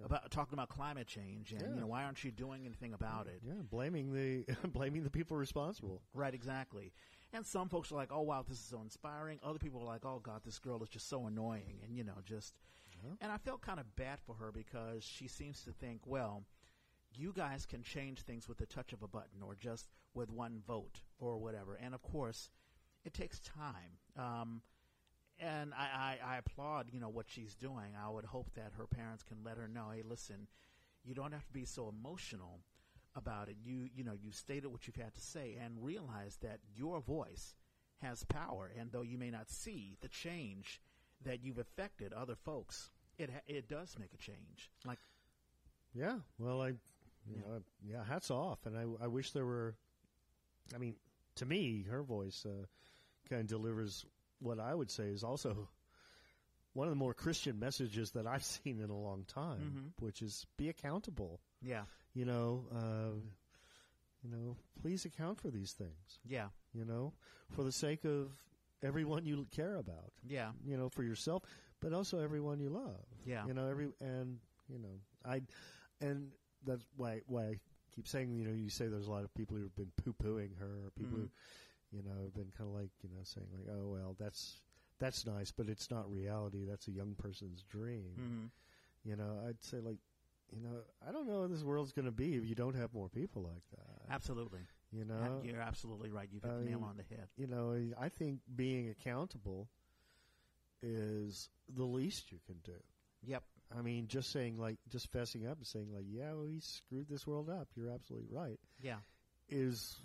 [0.05, 1.69] about talking about climate change and Yeah.
[1.75, 3.41] you know why aren't you doing anything about it?
[3.47, 6.03] Yeah, blaming the blaming the people responsible.
[6.13, 6.93] Right, exactly.
[7.37, 10.07] And some folks are like, "Oh wow, this is so inspiring." Other people are like,
[10.07, 12.55] "Oh god, this girl is just so annoying," and you know, just.
[13.21, 16.45] And I felt kind of bad for her because she seems to think, well,
[17.15, 20.63] you guys can change things with the touch of a button or just with one
[20.67, 21.75] vote or whatever.
[21.75, 22.51] And of course,
[23.05, 23.99] it takes time.
[24.17, 24.63] Um,
[25.39, 27.95] and I, I, I applaud, you know, what she's doing.
[28.03, 30.49] I would hope that her parents can let her know, hey, listen,
[31.05, 32.61] you don't have to be so emotional
[33.17, 33.57] about it.
[33.65, 37.55] You, you know, you stated what you've had to say and realize that your voice
[38.03, 38.71] has power.
[38.79, 40.81] And though you may not see the change
[41.25, 44.71] that you've affected other folks, it ha- it does make a change.
[44.85, 44.99] Like,
[45.95, 46.19] Yeah.
[46.39, 46.77] Well, I, you
[47.35, 47.41] Yeah.
[47.41, 48.05] know, yeah.
[48.05, 49.75] Hats off, and I, I wish there were.
[50.75, 50.97] I mean,
[51.37, 52.67] to me, her voice uh,
[53.31, 54.05] kind of delivers
[54.41, 55.69] what I would say is also
[56.75, 60.03] one of the more Christian messages that I've seen in a long time, Mhm.
[60.03, 61.41] which is be accountable.
[61.63, 61.85] yeah,
[62.17, 63.13] You know, uh,
[64.25, 66.19] you know, please account for these things.
[66.27, 67.13] yeah, You know,
[67.51, 68.31] for the sake of
[68.83, 70.13] everyone you care about.
[70.27, 71.43] yeah, You know, for yourself,
[71.81, 73.05] but also everyone you love.
[73.27, 75.43] yeah, You know, every and you know, I
[76.01, 76.31] and
[76.65, 77.59] that's why why I
[77.95, 80.57] keep saying you know you say there's a lot of people who've been poo pooing
[80.59, 81.21] her, or people Mhm.
[81.21, 81.31] who
[81.99, 84.63] you know have been kind of like you know saying like oh well that's
[84.99, 86.65] that's nice, but it's not reality.
[86.65, 88.15] That's a young person's dream.
[88.17, 88.47] hmm
[89.05, 89.99] You know, I'd say like
[90.53, 92.93] you know I don't know what this world's going to be if you don't have
[92.95, 94.13] more people like that.
[94.15, 94.61] absolutely.
[94.93, 96.29] You know, You're absolutely right.
[96.33, 97.27] You've hit I the nail mean, on the head.
[97.37, 99.69] you know, I think being accountable
[100.83, 102.79] is the least you can do.
[103.25, 103.43] Yep.
[103.77, 107.09] I mean, just saying like, just fessing up and saying like, yeah, well, he screwed
[107.09, 107.69] this world up.
[107.75, 108.61] You're absolutely right.
[108.81, 108.99] Yeah.
[109.49, 109.97] Is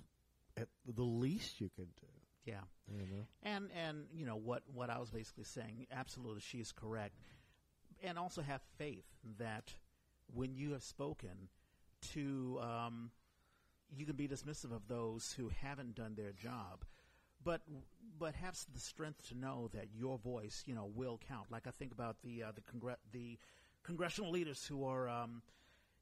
[0.58, 2.08] at the least you can do.
[2.46, 2.62] Yeah.
[2.92, 3.26] You know.
[3.44, 5.88] And and you know what what I was basically saying.
[5.92, 7.16] Absolutely, she is correct.
[8.04, 9.06] And also have faith
[9.38, 9.76] that
[10.34, 11.50] when you have spoken
[12.14, 13.12] to, um,
[13.96, 16.86] you can be dismissive of those who haven't done their job,
[17.44, 17.62] but
[18.20, 21.52] but have the strength to know that your voice, you know, will count.
[21.52, 23.38] Like I think about the uh, the the
[23.84, 25.10] congressional leaders who are.
[25.10, 25.42] Um,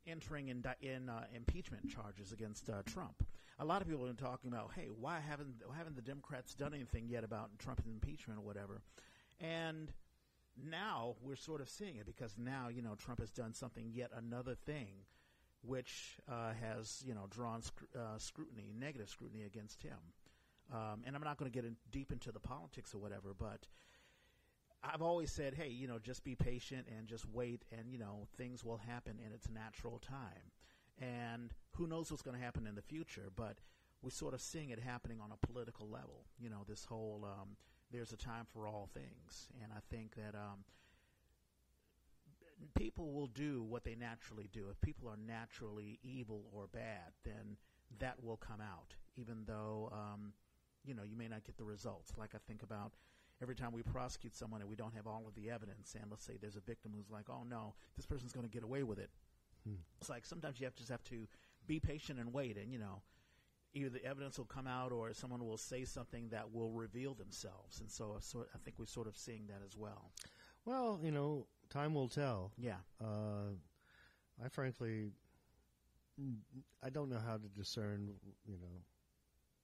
[0.08, 3.24] entering in, in uh, impeachment charges against uh, Trump.
[3.60, 6.56] A lot of people have been talking about, hey, why haven't why haven't the Democrats
[6.56, 8.82] done anything yet about Trump's impeachment or whatever?
[9.40, 9.92] And
[10.68, 14.12] now we're sort of seeing it because now you know Trump has done something yet
[14.16, 15.06] another thing,
[15.62, 19.98] which uh, has you know drawn sc- uh, scrutiny, negative scrutiny against him.
[20.72, 23.68] Um, and I'm not going to get in deep into the politics or whatever, but
[24.84, 28.28] I've always said, hey, you know, just be patient and just wait, and you know,
[28.38, 30.52] things will happen in its natural time.
[31.02, 33.30] And who knows what's going to happen in the future?
[33.36, 33.58] But
[34.02, 36.26] we're sort of seeing it happening on a political level.
[36.40, 37.56] You know, this whole um,
[37.92, 40.64] there's a time for all things, and I think that um,
[42.76, 44.68] people will do what they naturally do.
[44.72, 47.58] If people are naturally evil or bad, then
[48.00, 50.34] that will come out, even though um,
[50.86, 52.14] you know you may not get the results.
[52.18, 52.94] Like I think about
[53.42, 56.26] every time we prosecute someone and we don't have all of the evidence, and let's
[56.26, 59.00] say there's a victim who's like, "Oh no, this person's going to get away with
[59.00, 59.10] it."
[59.68, 59.76] Hmm.
[60.00, 61.28] It's like sometimes you have just have to
[61.68, 63.02] be patient and wait, and you know,
[63.74, 67.80] either the evidence will come out or someone will say something that will reveal themselves.
[67.80, 70.12] And so, I think we're sort of seeing that as well.
[70.66, 72.52] Well, you know, time will tell.
[72.58, 72.78] Yeah.
[73.02, 73.54] Uh,
[74.44, 75.12] I frankly,
[76.84, 78.10] I don't know how to discern,
[78.46, 78.82] you know,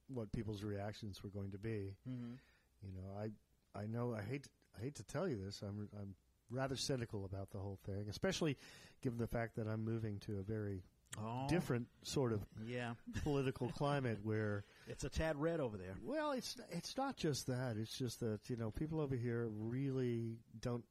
[0.08, 1.94] what people's reactions were going to be.
[2.08, 2.34] Mm-hmm.
[2.82, 3.30] You know, I
[3.78, 4.46] I know I hate
[4.78, 5.62] I hate to tell you this.
[5.62, 6.14] I'm I'm
[6.50, 8.56] rather cynical about the whole thing, especially
[9.02, 10.82] given the fact that I'm moving to a very
[11.18, 11.46] oh.
[11.48, 12.94] different sort of yeah.
[13.22, 15.96] political climate where it's a tad red over there.
[16.02, 17.76] Well, it's it's not just that.
[17.76, 20.84] It's just that you know people over here really don't.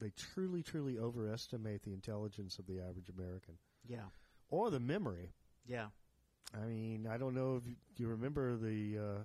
[0.00, 3.54] They truly, truly overestimate the intelligence of the average American.
[3.86, 4.08] Yeah.
[4.48, 5.34] Or the memory.
[5.66, 5.86] Yeah.
[6.54, 7.64] I mean, I don't know if
[7.98, 8.98] you remember the.
[8.98, 9.22] Uh,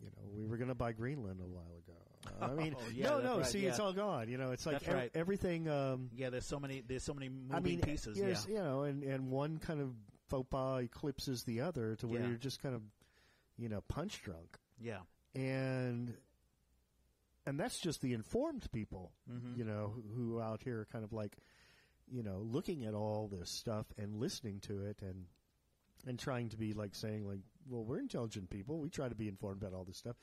[0.00, 2.07] you know, we were going to buy Greenland a while ago.
[2.40, 3.36] I mean, oh, yeah, no, no.
[3.38, 3.70] Right, see, yeah.
[3.70, 4.28] it's all gone.
[4.28, 5.10] You know, it's like right.
[5.14, 5.68] everything.
[5.68, 6.82] Um, yeah, there's so many.
[6.86, 8.18] There's so many moving I mean, pieces.
[8.18, 9.90] Yeah, you know, and and one kind of
[10.28, 12.28] faux pas eclipses the other to where yeah.
[12.28, 12.82] you're just kind of,
[13.56, 14.58] you know, punch drunk.
[14.80, 14.98] Yeah,
[15.34, 16.14] and
[17.46, 19.58] and that's just the informed people, mm-hmm.
[19.58, 21.36] you know, who, who out here are kind of like,
[22.06, 25.24] you know, looking at all this stuff and listening to it and
[26.06, 28.78] and trying to be like saying like, well, we're intelligent people.
[28.78, 30.16] We try to be informed about all this stuff.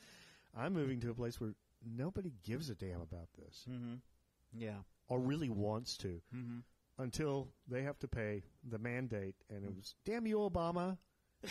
[0.56, 1.54] I'm moving to a place where
[1.86, 3.64] nobody gives a damn about this.
[3.70, 3.94] Mm-hmm.
[4.58, 4.78] Yeah.
[5.08, 6.20] Or really wants to.
[6.34, 6.58] Mm-hmm.
[6.98, 10.96] Until they have to pay the mandate, and it was, damn you, Obama.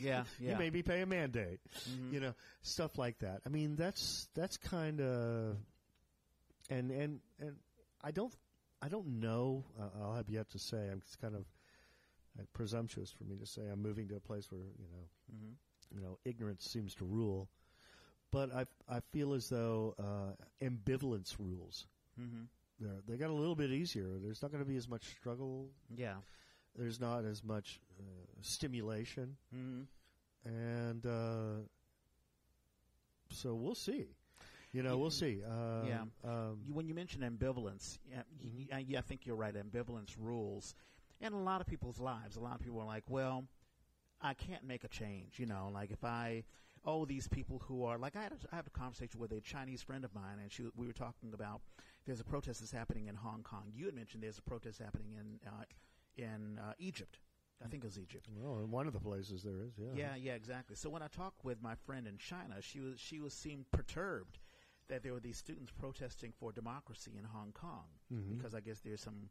[0.00, 0.50] yeah, yeah.
[0.50, 1.60] You maybe pay a mandate.
[1.88, 2.14] Mm-hmm.
[2.14, 3.42] You know, stuff like that.
[3.46, 5.56] I mean, that's that's kind of,
[6.70, 7.54] and and and
[8.02, 8.34] I don't
[8.82, 9.64] I don't know.
[9.78, 10.88] Uh, I'll have yet to say.
[10.90, 11.44] I'm it's kind of
[12.38, 15.96] uh, presumptuous for me to say I'm moving to a place where you know, mm-hmm.
[15.96, 17.48] you know, ignorance seems to rule
[18.30, 21.86] but I I feel as though uh, ambivalence rules.
[22.20, 22.44] Mm-hmm.
[22.80, 24.06] They're, they got a little bit easier.
[24.22, 25.68] There's not going to be as much struggle.
[25.94, 26.14] Yeah.
[26.76, 28.02] There's not as much uh,
[28.40, 30.48] stimulation, mm-hmm.
[30.48, 31.62] and uh,
[33.30, 34.06] so we'll see.
[34.72, 35.40] You know, we'll see.
[35.44, 36.02] Uh, yeah.
[36.24, 38.72] Um, when you mention ambivalence, yeah, mm-hmm.
[38.72, 39.54] I, I think you're right.
[39.54, 40.74] Ambivalence rules
[41.20, 42.36] in a lot of people's lives.
[42.36, 43.44] A lot of people are like, "Well,
[44.22, 46.44] I can't make a change." You know, like if I
[46.84, 49.40] oh, these people who are like I had a, I had a conversation with a
[49.40, 51.60] Chinese friend of mine, and she we were talking about
[52.06, 53.72] there's a protest that's happening in Hong Kong.
[53.74, 55.64] You had mentioned there's a protest happening in uh,
[56.16, 57.18] in uh, Egypt.
[57.62, 58.26] I think it was Egypt.
[58.34, 59.92] Well, in one of the places there is, yeah.
[59.94, 60.76] Yeah, yeah, exactly.
[60.76, 64.38] So when I talked with my friend in China, she was she was seemed perturbed
[64.88, 68.36] that there were these students protesting for democracy in Hong Kong mm-hmm.
[68.36, 69.28] because I guess there's some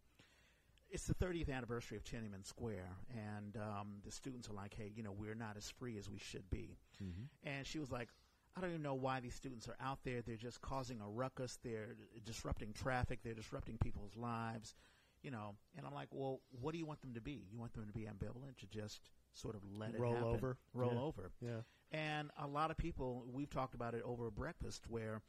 [0.91, 5.03] it's the 30th anniversary of Tiananmen Square, and um, the students are like, "Hey, you
[5.03, 7.49] know, we're not as free as we should be." Mm-hmm.
[7.49, 8.09] And she was like,
[8.55, 10.21] "I don't even know why these students are out there.
[10.21, 11.59] They're just causing a ruckus.
[11.63, 13.19] They're disrupting traffic.
[13.23, 14.75] They're disrupting people's lives."
[15.21, 17.45] You know, and I'm like, "Well, what do you want them to be?
[17.51, 20.93] You want them to be ambivalent, to just sort of let it roll over, roll
[20.93, 20.99] yeah.
[20.99, 21.61] over?" Yeah.
[21.91, 25.21] And a lot of people, we've talked about it over breakfast, where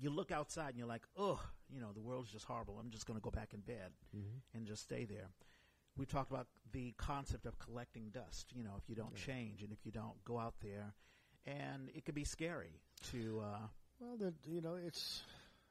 [0.00, 1.40] you look outside and you're like, oh,
[1.72, 2.78] you know, the world's just horrible.
[2.80, 4.38] I'm just going to go back in bed mm-hmm.
[4.56, 5.28] and just stay there.
[5.96, 8.52] We talked about the concept of collecting dust.
[8.54, 9.34] You know, if you don't yeah.
[9.34, 10.92] change and if you don't go out there,
[11.46, 12.80] and it could be scary
[13.12, 13.42] to.
[13.44, 13.66] Uh,
[14.00, 15.22] well, the, you know, it's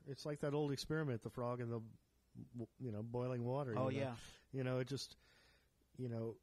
[0.08, 1.82] it's like that old experiment, the frog in the
[2.80, 3.76] you know boiling water.
[3.78, 4.06] Oh you know?
[4.06, 4.14] yeah.
[4.54, 5.18] You know, it just
[5.98, 6.36] you know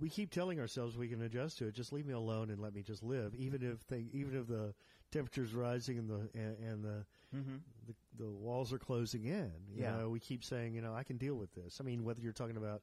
[0.00, 1.74] we keep telling ourselves we can adjust to it.
[1.74, 4.74] Just leave me alone and let me just live, even if they, even if the
[5.12, 7.56] temperature's rising and the and, and the, mm-hmm.
[7.86, 9.52] the, the walls are closing in.
[9.68, 9.96] You yeah.
[9.96, 11.78] know, we keep saying, you know, I can deal with this.
[11.80, 12.82] I mean, whether you're talking about,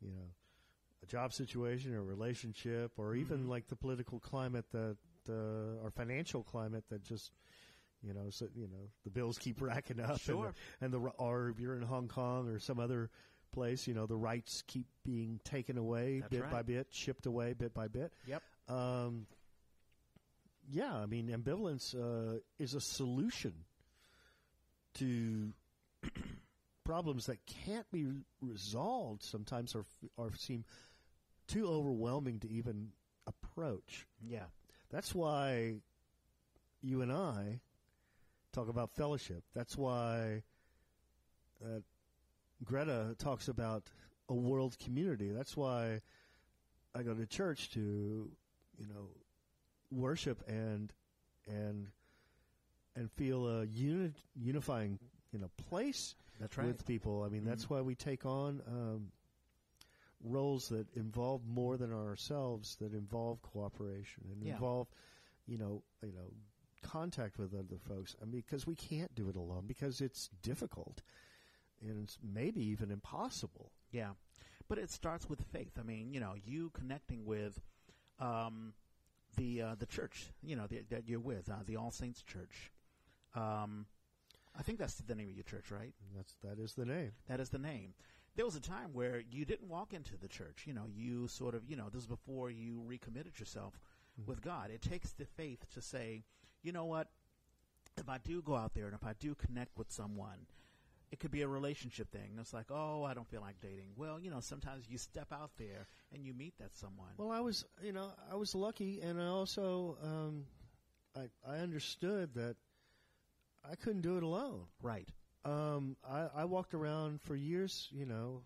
[0.00, 0.30] you know,
[1.02, 3.50] a job situation or a relationship, or even mm-hmm.
[3.50, 4.96] like the political climate that
[5.28, 7.32] uh, or financial climate that just.
[8.04, 10.52] You know, so you know the bills keep racking up, sure.
[10.80, 13.10] and the, and the or if you're in Hong Kong or some other
[13.52, 13.86] place.
[13.86, 16.50] You know, the rights keep being taken away That's bit right.
[16.50, 18.12] by bit, shipped away bit by bit.
[18.26, 18.42] Yep.
[18.68, 19.26] Um,
[20.68, 23.52] yeah, I mean, ambivalence uh, is a solution
[24.94, 25.52] to
[26.84, 28.06] problems that can't be
[28.40, 29.22] resolved.
[29.22, 29.84] Sometimes or
[30.16, 30.64] or seem
[31.48, 32.88] too overwhelming to even
[33.26, 34.06] approach.
[34.26, 34.44] Yeah.
[34.90, 35.76] That's why
[36.82, 37.60] you and I
[38.52, 39.42] talk about fellowship.
[39.54, 40.42] That's why
[41.64, 41.80] uh,
[42.64, 43.84] Greta talks about
[44.28, 45.30] a world community.
[45.30, 46.00] That's why
[46.94, 47.80] I go to church to,
[48.78, 49.08] you know,
[49.90, 50.92] worship and
[51.46, 51.88] and
[52.96, 54.98] and feel a uni- unifying,
[55.32, 56.66] you know, place That's right.
[56.66, 57.22] with people.
[57.22, 59.12] I mean, that's why we take on um,
[60.22, 64.54] roles that involve more than ourselves, that involve cooperation and Yeah.
[64.54, 64.88] involve,
[65.46, 66.32] you know, you know,
[66.82, 68.16] contact with other folks.
[68.20, 71.02] I mean, because we can't do it alone because it's difficult
[71.80, 73.72] and it's maybe even impossible.
[73.90, 74.10] Yeah,
[74.68, 75.72] but it starts with faith.
[75.78, 77.60] I mean, you know, you connecting with
[78.18, 78.74] um,
[79.36, 82.70] the uh, the church, you know, the, that you're with, uh, the All Saints Church.
[83.34, 83.86] Um,
[84.58, 85.94] I think that's the name of your church, right?
[86.14, 87.12] That's that is the name.
[87.28, 87.94] That is the name.
[88.34, 90.64] There was a time where you didn't walk into the church.
[90.66, 93.78] You know, you sort of, you know, this is before you recommitted yourself
[94.26, 94.70] with God.
[94.70, 96.24] It takes the faith to say,
[96.62, 97.08] you know what?
[97.98, 100.46] If I do go out there and if I do connect with someone,
[101.10, 102.38] it could be a relationship thing.
[102.40, 103.90] It's like, oh, I don't feel like dating.
[103.96, 107.10] Well, you know, sometimes you step out there and you meet that someone.
[107.18, 110.46] Well, I was, you know, I was lucky, and I also, um,
[111.14, 112.56] I, I understood that
[113.72, 114.66] I couldn't do it alone.
[114.82, 115.08] right.
[115.44, 118.42] Um, I, I walked around for years, you know,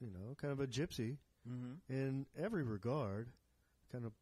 [0.00, 1.18] you know, kind of a gypsy
[1.48, 1.72] Mm-hmm.
[1.92, 3.28] in every regard,
[3.90, 4.12] kind of,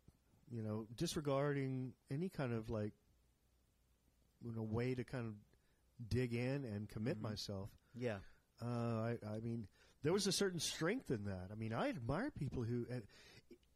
[0.51, 2.93] you know, disregarding any kind of like,
[4.43, 5.35] you know, way to kind of
[6.09, 7.23] dig in and commit Mhm.
[7.31, 7.69] myself.
[7.95, 8.19] Yeah.
[8.63, 9.69] Uh, I, I mean,
[10.03, 11.49] there was a certain strength in that.
[11.53, 13.03] I mean, I admire people who, and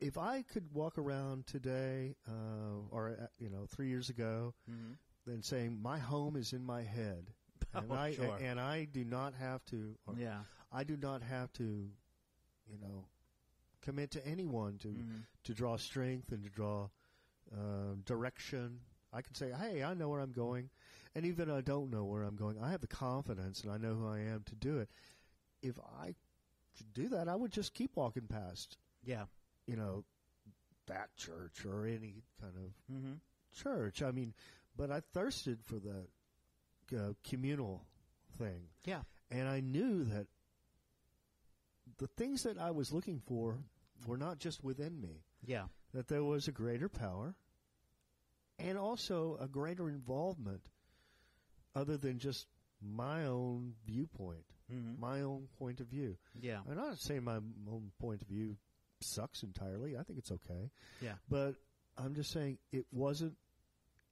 [0.00, 4.92] if I could walk around today, uh, or uh, you know, three years ago, Mm-hmm.
[5.26, 7.32] Then saying my home is in my head,
[7.74, 8.36] and Oh, I sure.
[8.40, 10.40] and I do not have to, or Yeah.
[10.72, 11.62] I do not have to,
[12.66, 13.06] you know,
[13.82, 15.18] commit to anyone to Mm-hmm.
[15.44, 16.88] to draw strength and to draw
[17.52, 18.80] uh, direction.
[19.12, 20.70] I can say, hey, I know where I'm going,
[21.14, 23.94] and even I don't know where I'm going, I have the confidence and I know
[23.94, 24.90] who I am to do it.
[25.62, 26.14] If I
[26.76, 29.26] could do that, I would just keep walking past, Yeah.
[29.68, 30.04] you know,
[30.86, 33.12] that church or any kind of Mm-hmm.
[33.52, 34.02] church.
[34.02, 34.34] I mean,
[34.76, 36.06] but I thirsted for the
[36.98, 37.84] uh, communal
[38.38, 38.62] thing.
[38.84, 39.02] Yeah.
[39.30, 40.26] And I knew that
[41.98, 43.58] the things that I was looking for
[44.06, 45.64] were not just within me, Yeah.
[45.92, 47.34] that there was a greater power
[48.58, 50.62] and also a greater involvement
[51.74, 52.46] other than just
[52.82, 54.98] my own viewpoint, Mm-hmm.
[54.98, 56.16] my own point of view.
[56.40, 56.60] Yeah.
[56.68, 58.56] I'm not saying my own point of view
[59.02, 59.94] sucks entirely.
[59.96, 60.70] I think it's okay.
[61.02, 61.12] Yeah.
[61.28, 61.56] But
[61.98, 63.34] I'm just saying it wasn't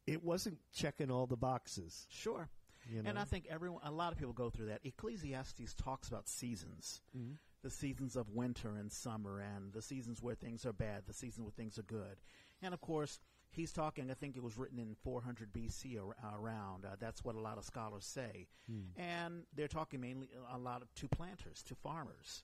[0.06, 2.06] it wasn't checking all the boxes.
[2.10, 2.48] Sure.
[2.90, 3.10] You know?
[3.10, 4.80] And I think everyone, a lot of people go through that.
[4.84, 7.00] Ecclesiastes talks about seasons.
[7.16, 7.36] Mhm.
[7.62, 11.44] the seasons of winter and summer and the seasons where things are bad, the seasons
[11.44, 12.20] where things are good.
[12.60, 16.84] And of course, he's talking, I think it was written in 400 BC ar- around.
[16.84, 18.48] Uh, that's what a lot of scholars say.
[18.66, 19.00] Hmm.
[19.00, 22.42] And they're talking mainly a lot of, to planters, to farmers.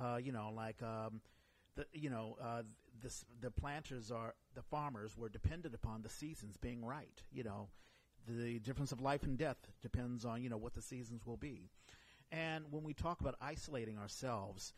[0.00, 1.20] Uh, you know, like, um,
[1.76, 2.62] the, you know, uh,
[3.40, 7.22] the planters are, the farmers were dependent upon the seasons being right.
[7.30, 7.68] You know,
[8.26, 11.70] the difference of life and death depends on, you know, what the seasons will be.
[12.32, 14.72] And when we talk about isolating ourselves,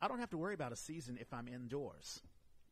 [0.00, 2.22] I don't have to worry about a season if I'm indoors.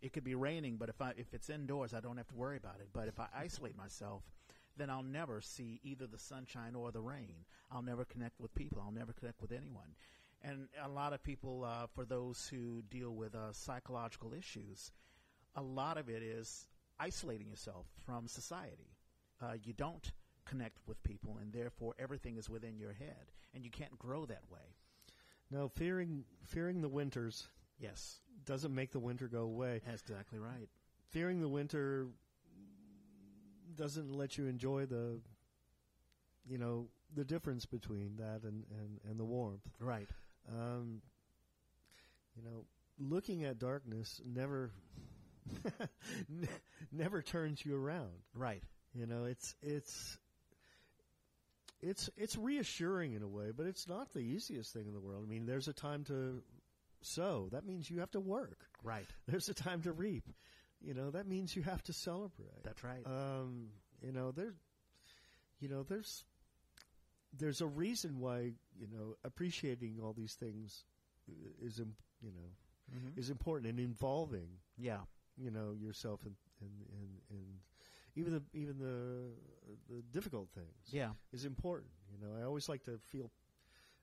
[0.01, 2.57] It could be raining, but if I if it's indoors, I don't have to worry
[2.57, 2.89] about it.
[2.93, 4.23] But if I isolate myself,
[4.77, 7.45] then I'll never see either the sunshine or the rain.
[7.71, 8.83] I'll never connect with people.
[8.85, 9.95] I'll never connect with anyone.
[10.45, 14.91] And a lot of people, uh, for those who deal with uh, psychological issues,
[15.55, 16.67] a lot of it is
[16.99, 18.97] isolating yourself from society.
[19.41, 20.13] Uh, you don't
[20.45, 24.43] connect with people, and therefore everything is within your head, and you can't grow that
[24.51, 24.77] way.
[25.51, 29.81] Now, fearing fearing the winters Yes, doesn't make the winter go away.
[29.85, 30.69] that's exactly right.
[31.11, 32.07] Fearing the winter
[33.77, 35.21] doesn't let you enjoy the
[36.49, 39.69] you know the difference between that and and, and the warmth.
[39.81, 40.09] Right.
[40.51, 41.03] Um,
[42.37, 42.65] you know,
[42.99, 44.73] looking at darkness never
[46.93, 48.13] never turns you around.
[48.35, 48.63] Right.
[48.95, 50.19] You know, it's it's
[51.81, 55.25] it's it's reassuring in a way, but it's not the easiest thing in the world.
[55.27, 56.43] I mean, there's a time to
[57.03, 57.49] sow.
[57.53, 58.59] That means you have to work.
[58.83, 59.07] Right.
[59.27, 60.25] There's a time to reap.
[60.81, 62.65] You know, that means you have to celebrate.
[62.65, 63.07] That's right.
[63.07, 63.69] Um,
[64.01, 64.55] you know, there's
[65.61, 66.25] you know, there's
[67.37, 70.85] there's a reason why, you know, appreciating all these things
[71.63, 72.51] is you know,
[72.95, 73.19] mm-hmm.
[73.19, 75.01] is important and involving Yeah.
[75.37, 77.47] you know yourself and and and, and
[78.17, 79.31] even the even the
[79.95, 81.13] the difficult things Yeah.
[81.33, 81.91] is important.
[82.11, 83.31] You know, I always like to feel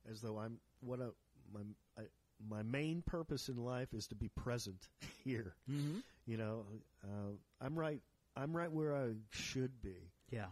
[0.09, 1.11] as though I'm what a,
[1.53, 1.61] my
[1.97, 2.03] I,
[2.49, 4.87] my main purpose in life is to be present
[5.23, 5.55] here.
[5.69, 5.99] Mm-hmm.
[6.25, 6.65] You know,
[7.03, 8.01] uh, I'm right.
[8.35, 10.11] I'm right where I should be.
[10.31, 10.45] Yeah.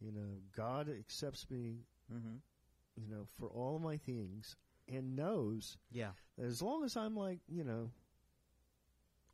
[0.00, 1.78] You know, God accepts me,
[2.12, 2.36] Mm-hmm.
[2.96, 4.56] you know, for all my things
[4.86, 6.12] and knows Yeah.
[6.36, 7.90] that as long as I'm like, you know,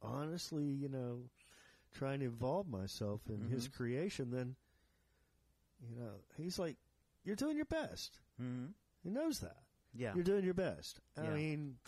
[0.03, 1.29] honestly, you know,
[1.93, 3.73] trying to involve myself in His Mhm.
[3.75, 4.57] creation, then,
[5.81, 6.77] you know, He's like,
[7.25, 8.21] you're doing your best.
[8.41, 8.69] Mm-hmm.
[9.03, 9.65] He knows that.
[9.93, 10.15] Yeah.
[10.15, 11.01] You're doing your best.
[11.17, 11.79] I mean,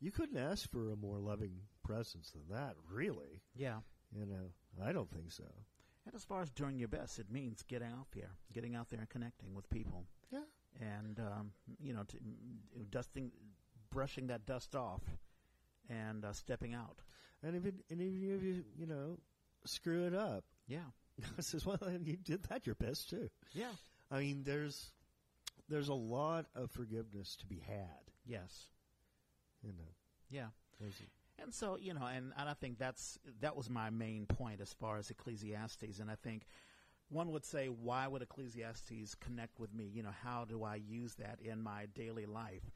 [0.00, 3.42] you couldn't ask for a more loving presence than that, really.
[3.54, 3.80] Yeah.
[4.12, 5.44] You know, I don't think so.
[6.10, 8.98] And as far as doing your best, it means getting out there, getting out there
[8.98, 10.06] and connecting with people.
[10.32, 10.40] Yeah.
[10.80, 12.16] And, um, you know, to,
[12.90, 13.30] dusting,
[13.92, 15.02] brushing that dust off
[15.88, 16.96] and uh, stepping out.
[17.44, 19.18] And if, it, and if you, if you, you know,
[19.66, 20.78] screw it up, Yeah.
[21.20, 23.28] God says, well, you did that your best too.
[23.52, 23.70] Yeah.
[24.10, 24.90] I mean, there's
[25.68, 28.10] there's a lot of forgiveness to be had.
[28.26, 28.66] Yes.
[29.62, 29.94] You know,
[30.28, 30.46] Yeah.
[31.42, 34.72] And so, you know, and, and I think that's that was my main point as
[34.72, 35.98] far as Ecclesiastes.
[35.98, 36.46] And I think
[37.08, 39.90] one would say, why would Ecclesiastes connect with me?
[39.92, 42.70] You know, how do I use that in my daily life?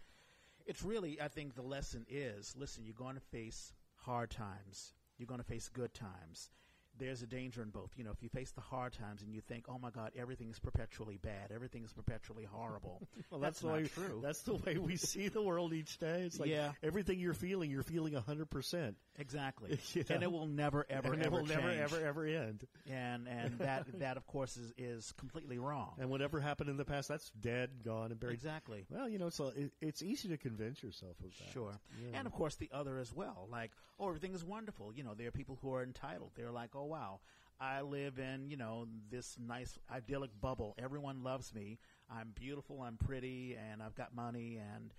[0.66, 5.26] It's really, I think the lesson is listen, you're going to face hard times, you're
[5.26, 6.50] going to face good times.
[6.98, 7.90] There's a danger in both.
[7.96, 10.50] You know, if you face the hard times and you think, "Oh my God, everything
[10.50, 14.20] is perpetually bad, everything is perpetually horrible," well, that's, the not way, true.
[14.22, 16.22] That's the way we see the world each day.
[16.22, 16.72] It's like Yeah.
[16.82, 21.22] everything you're feeling, you're feeling hundred percent, exactly, You and it will never, ever, and
[21.22, 22.64] it ever will never, ever, ever end.
[22.90, 25.94] and and that that of course is is completely wrong.
[25.98, 28.34] And whatever happened in the past, that's dead, gone, and buried.
[28.34, 28.86] Exactly.
[28.90, 31.52] Well, you know, it's a, it, it's easy to convince yourself of that.
[31.52, 31.72] Sure.
[32.00, 32.18] Yeah.
[32.18, 33.48] And of course the other as well.
[33.50, 34.92] Like, oh, everything is wonderful.
[34.94, 36.30] You know, there are people who are entitled.
[36.36, 37.20] They're like, oh Oh, wow,
[37.58, 40.74] I live in you know this nice idyllic bubble.
[40.78, 41.78] Everyone loves me.
[42.10, 42.82] I'm beautiful.
[42.82, 44.92] I'm pretty, and I've got money, and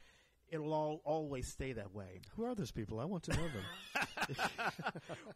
[0.50, 2.22] it'll all always stay that way.
[2.36, 3.00] Who are those people?
[3.00, 4.38] I want to know them.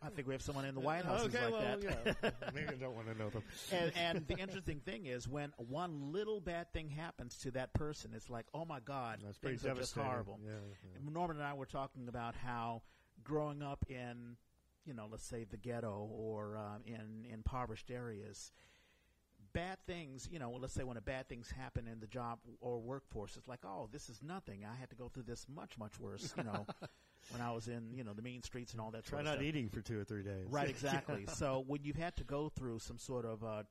[0.02, 2.18] I think we have someone in the White House who's okay, like well, that.
[2.24, 2.30] yeah.
[2.56, 3.44] Maybe I don't want to know them.
[3.72, 8.12] and, and the interesting thing is when one little bad thing happens to that person,
[8.16, 10.40] it's like, oh my God, That's pretty things are just horrible.
[10.44, 11.12] Yeah, yeah.
[11.12, 12.82] Norman and I were talking about how
[13.24, 14.38] growing up in,
[14.86, 18.52] you know, let's say the ghetto or um, in in impoverished areas,
[19.54, 22.80] bad things, you know, let's say when a bad things happen in the job or
[22.80, 24.66] workforce, it's like, oh, this is nothing.
[24.66, 26.66] I had to go through this much much worse, you know,
[27.32, 29.06] when I was in, you know, the mean streets and all that.
[29.06, 29.44] Try not stuff.
[29.44, 30.48] eating for two or three days.
[30.50, 31.26] Right, exactly.
[31.34, 33.64] so when you've had to go through some sort of uh,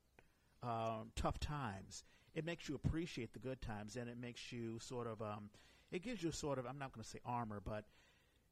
[0.62, 2.04] uh, tough times,
[2.34, 5.50] it makes you appreciate the good times, and it makes you sort of, um,
[5.90, 7.84] it gives you sort of, I'm not going to say armor, but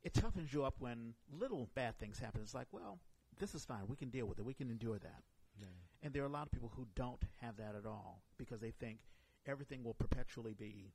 [0.06, 2.40] it toughens you up when little bad things happen.
[2.42, 2.98] It's like, well,
[3.38, 3.82] this is fine.
[3.88, 4.44] We can deal with it.
[4.44, 5.22] We can endure that.
[5.58, 5.66] Yeah.
[6.02, 8.70] And there are a lot of people who don't have that at all because they
[8.70, 8.98] think
[9.46, 10.92] everything will perpetually be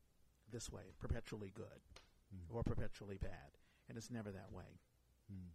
[0.52, 1.82] this way, perpetually good,
[2.34, 2.56] Mm.
[2.56, 3.52] or perpetually bad,
[3.90, 4.80] and it's never that way.
[5.30, 5.50] Mm.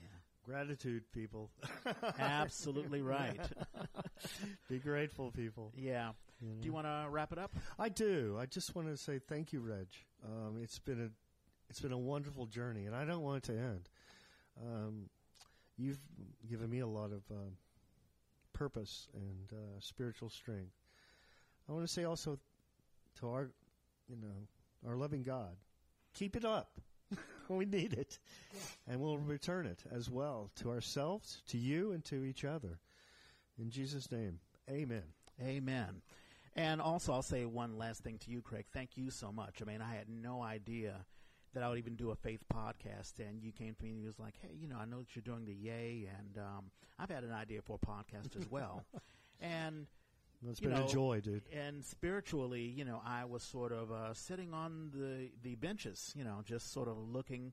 [0.00, 0.06] Yeah.
[0.46, 1.50] Gratitude, people.
[2.18, 3.38] Absolutely right.
[4.70, 5.72] Be grateful, people.
[5.76, 6.12] Yeah.
[6.40, 7.52] You Do you want to wrap it up?
[7.78, 8.38] I do.
[8.40, 9.88] I just want to say thank you, Reg.
[10.24, 11.10] Um, it's been a
[11.72, 13.88] it's been a wonderful journey, and I don't want it to end.
[14.62, 15.08] Um,
[15.78, 16.00] you've
[16.46, 17.56] given me a lot of um,
[18.52, 20.74] purpose and uh, spiritual strength.
[21.66, 22.38] I want to say also
[23.20, 23.52] to our,
[24.06, 24.46] you know,
[24.86, 25.56] our loving God,
[26.12, 26.78] keep it up.
[27.48, 28.18] we need it,
[28.86, 32.80] and we'll return it as well to ourselves, to you, and to each other.
[33.58, 35.04] In Jesus' name, Amen.
[35.42, 36.02] Amen.
[36.54, 38.66] And also, I'll say one last thing to you, Craig.
[38.74, 39.62] Thank you so much.
[39.62, 41.06] I mean, I had no idea
[41.54, 44.06] that I would even do a faith podcast, and you came to me and you
[44.06, 47.10] was like, "Hey, you know, I know that you're doing the Yay, and um, I've
[47.10, 48.84] had an idea for a podcast as well."
[49.40, 49.86] and
[50.48, 51.42] it's been know, a joy, dude.
[51.52, 56.24] and spiritually, you know, I was sort of uh, sitting on the the benches, you
[56.24, 57.52] know, just sort of looking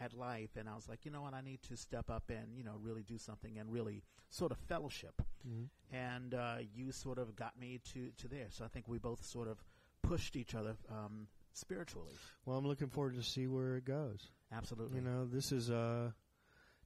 [0.00, 2.56] at life, and I was like, you know what, I need to step up and
[2.56, 5.22] you know really do something and really sort of fellowship.
[5.46, 5.68] Mhm.
[5.92, 9.24] And uh, you sort of got me to to there, so I think we both
[9.24, 9.62] sort of
[10.02, 12.12] pushed each other um, spiritually.
[12.44, 14.28] Well, I'm looking forward to see where it goes.
[14.52, 16.14] Absolutely, You know, this is a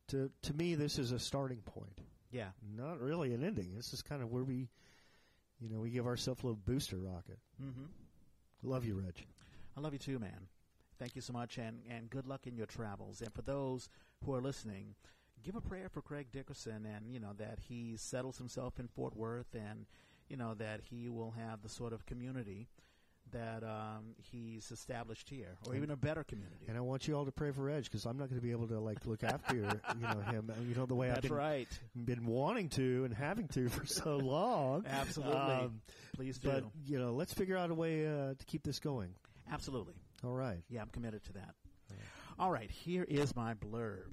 [0.09, 1.99] to to me this is a starting point,
[2.31, 3.75] yeah, not really an ending.
[3.75, 4.69] This is kind of where we,
[5.61, 7.39] you know, we give ourselves a little booster rocket.
[7.61, 7.87] hmm
[8.63, 9.25] Love you, Reg.
[9.77, 10.49] I love you too, man.
[10.99, 13.21] Thank you so much, and, and good luck in your travels.
[13.21, 13.89] And for those
[14.25, 14.97] who are listening,
[15.45, 19.15] give a prayer for Craig Dickerson, and you know that he settles himself in Fort
[19.17, 19.87] Worth, and
[20.29, 22.67] you know that he will have the sort of community
[23.33, 26.67] that um, he's established here, or even a better community.
[26.69, 28.51] And I want you all to pray for Edge because I'm not going to be
[28.51, 30.53] able to like look after you know him.
[30.69, 31.69] You know the way I've That's been right.
[32.05, 34.85] been wanting to and having to for so long.
[34.87, 35.37] Absolutely.
[35.37, 35.81] Um,
[36.17, 36.51] Please do.
[36.51, 39.11] but you know, let's figure out a way uh, to keep this going.
[39.51, 39.95] Absolutely.
[40.25, 40.63] All right.
[40.69, 41.55] Yeah, I'm committed to that.
[42.41, 44.13] All right, here is my blurb.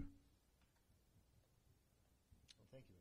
[2.72, 2.95] Thank you.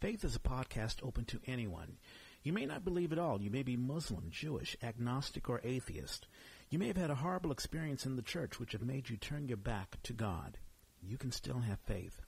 [0.00, 1.96] Faith is a podcast open to anyone.
[2.44, 3.40] You may not believe at all.
[3.40, 6.28] You may be Muslim, Jewish, agnostic, or atheist.
[6.68, 9.48] You may have had a horrible experience in the church which have made you turn
[9.48, 10.58] your back to God.
[11.02, 12.20] You can still have faith.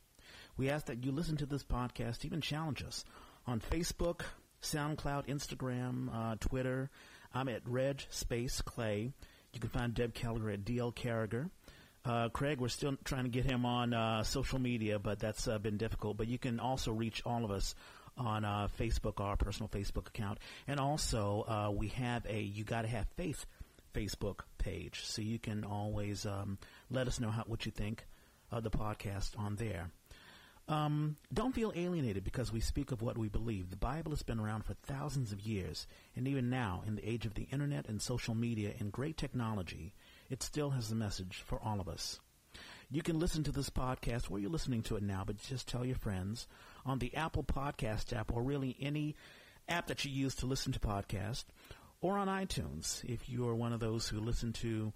[0.56, 3.04] We ask that you listen to this podcast, even challenge us
[3.46, 4.22] on Facebook,
[4.62, 6.88] SoundCloud, Instagram, uh, Twitter.
[7.34, 9.12] I'm at Reg Space Clay.
[9.52, 11.50] You can find Deb Kelleher at DL Carriger.
[12.06, 15.58] Uh, Craig, we're still trying to get him on uh, social media, but that's uh,
[15.58, 16.16] been difficult.
[16.16, 17.74] But you can also reach all of us
[18.16, 22.88] on uh, Facebook, our personal Facebook account, and also uh, we have a "You Gotta
[22.88, 23.46] Have Faith"
[23.94, 26.58] Facebook page, so you can always um,
[26.90, 28.06] let us know how, what you think
[28.50, 29.90] of the podcast on there.
[30.68, 33.70] Um, don't feel alienated because we speak of what we believe.
[33.70, 35.86] The Bible has been around for thousands of years,
[36.16, 39.94] and even now, in the age of the internet and social media and great technology,
[40.28, 42.18] it still has a message for all of us.
[42.90, 45.84] You can listen to this podcast where you're listening to it now, but just tell
[45.84, 46.48] your friends
[46.86, 49.16] on the Apple Podcast app or really any
[49.68, 51.44] app that you use to listen to podcasts
[52.00, 54.92] or on iTunes if you are one of those who listen to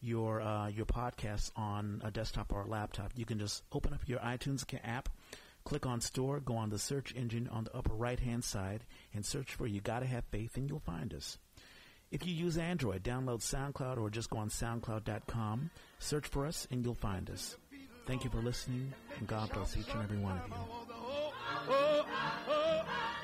[0.00, 3.12] your uh, your podcasts on a desktop or a laptop.
[3.16, 5.08] You can just open up your iTunes app,
[5.64, 8.84] click on Store, go on the search engine on the upper right hand side,
[9.14, 11.38] and search for "You Gotta Have Faith," and you'll find us.
[12.10, 16.84] If you use Android, download SoundCloud or just go on SoundCloud.com, search for us, and
[16.84, 17.56] you'll find us.
[18.06, 21.03] Thank you for listening, and God bless each and every one of you
[21.68, 22.04] oh,
[22.48, 22.82] oh.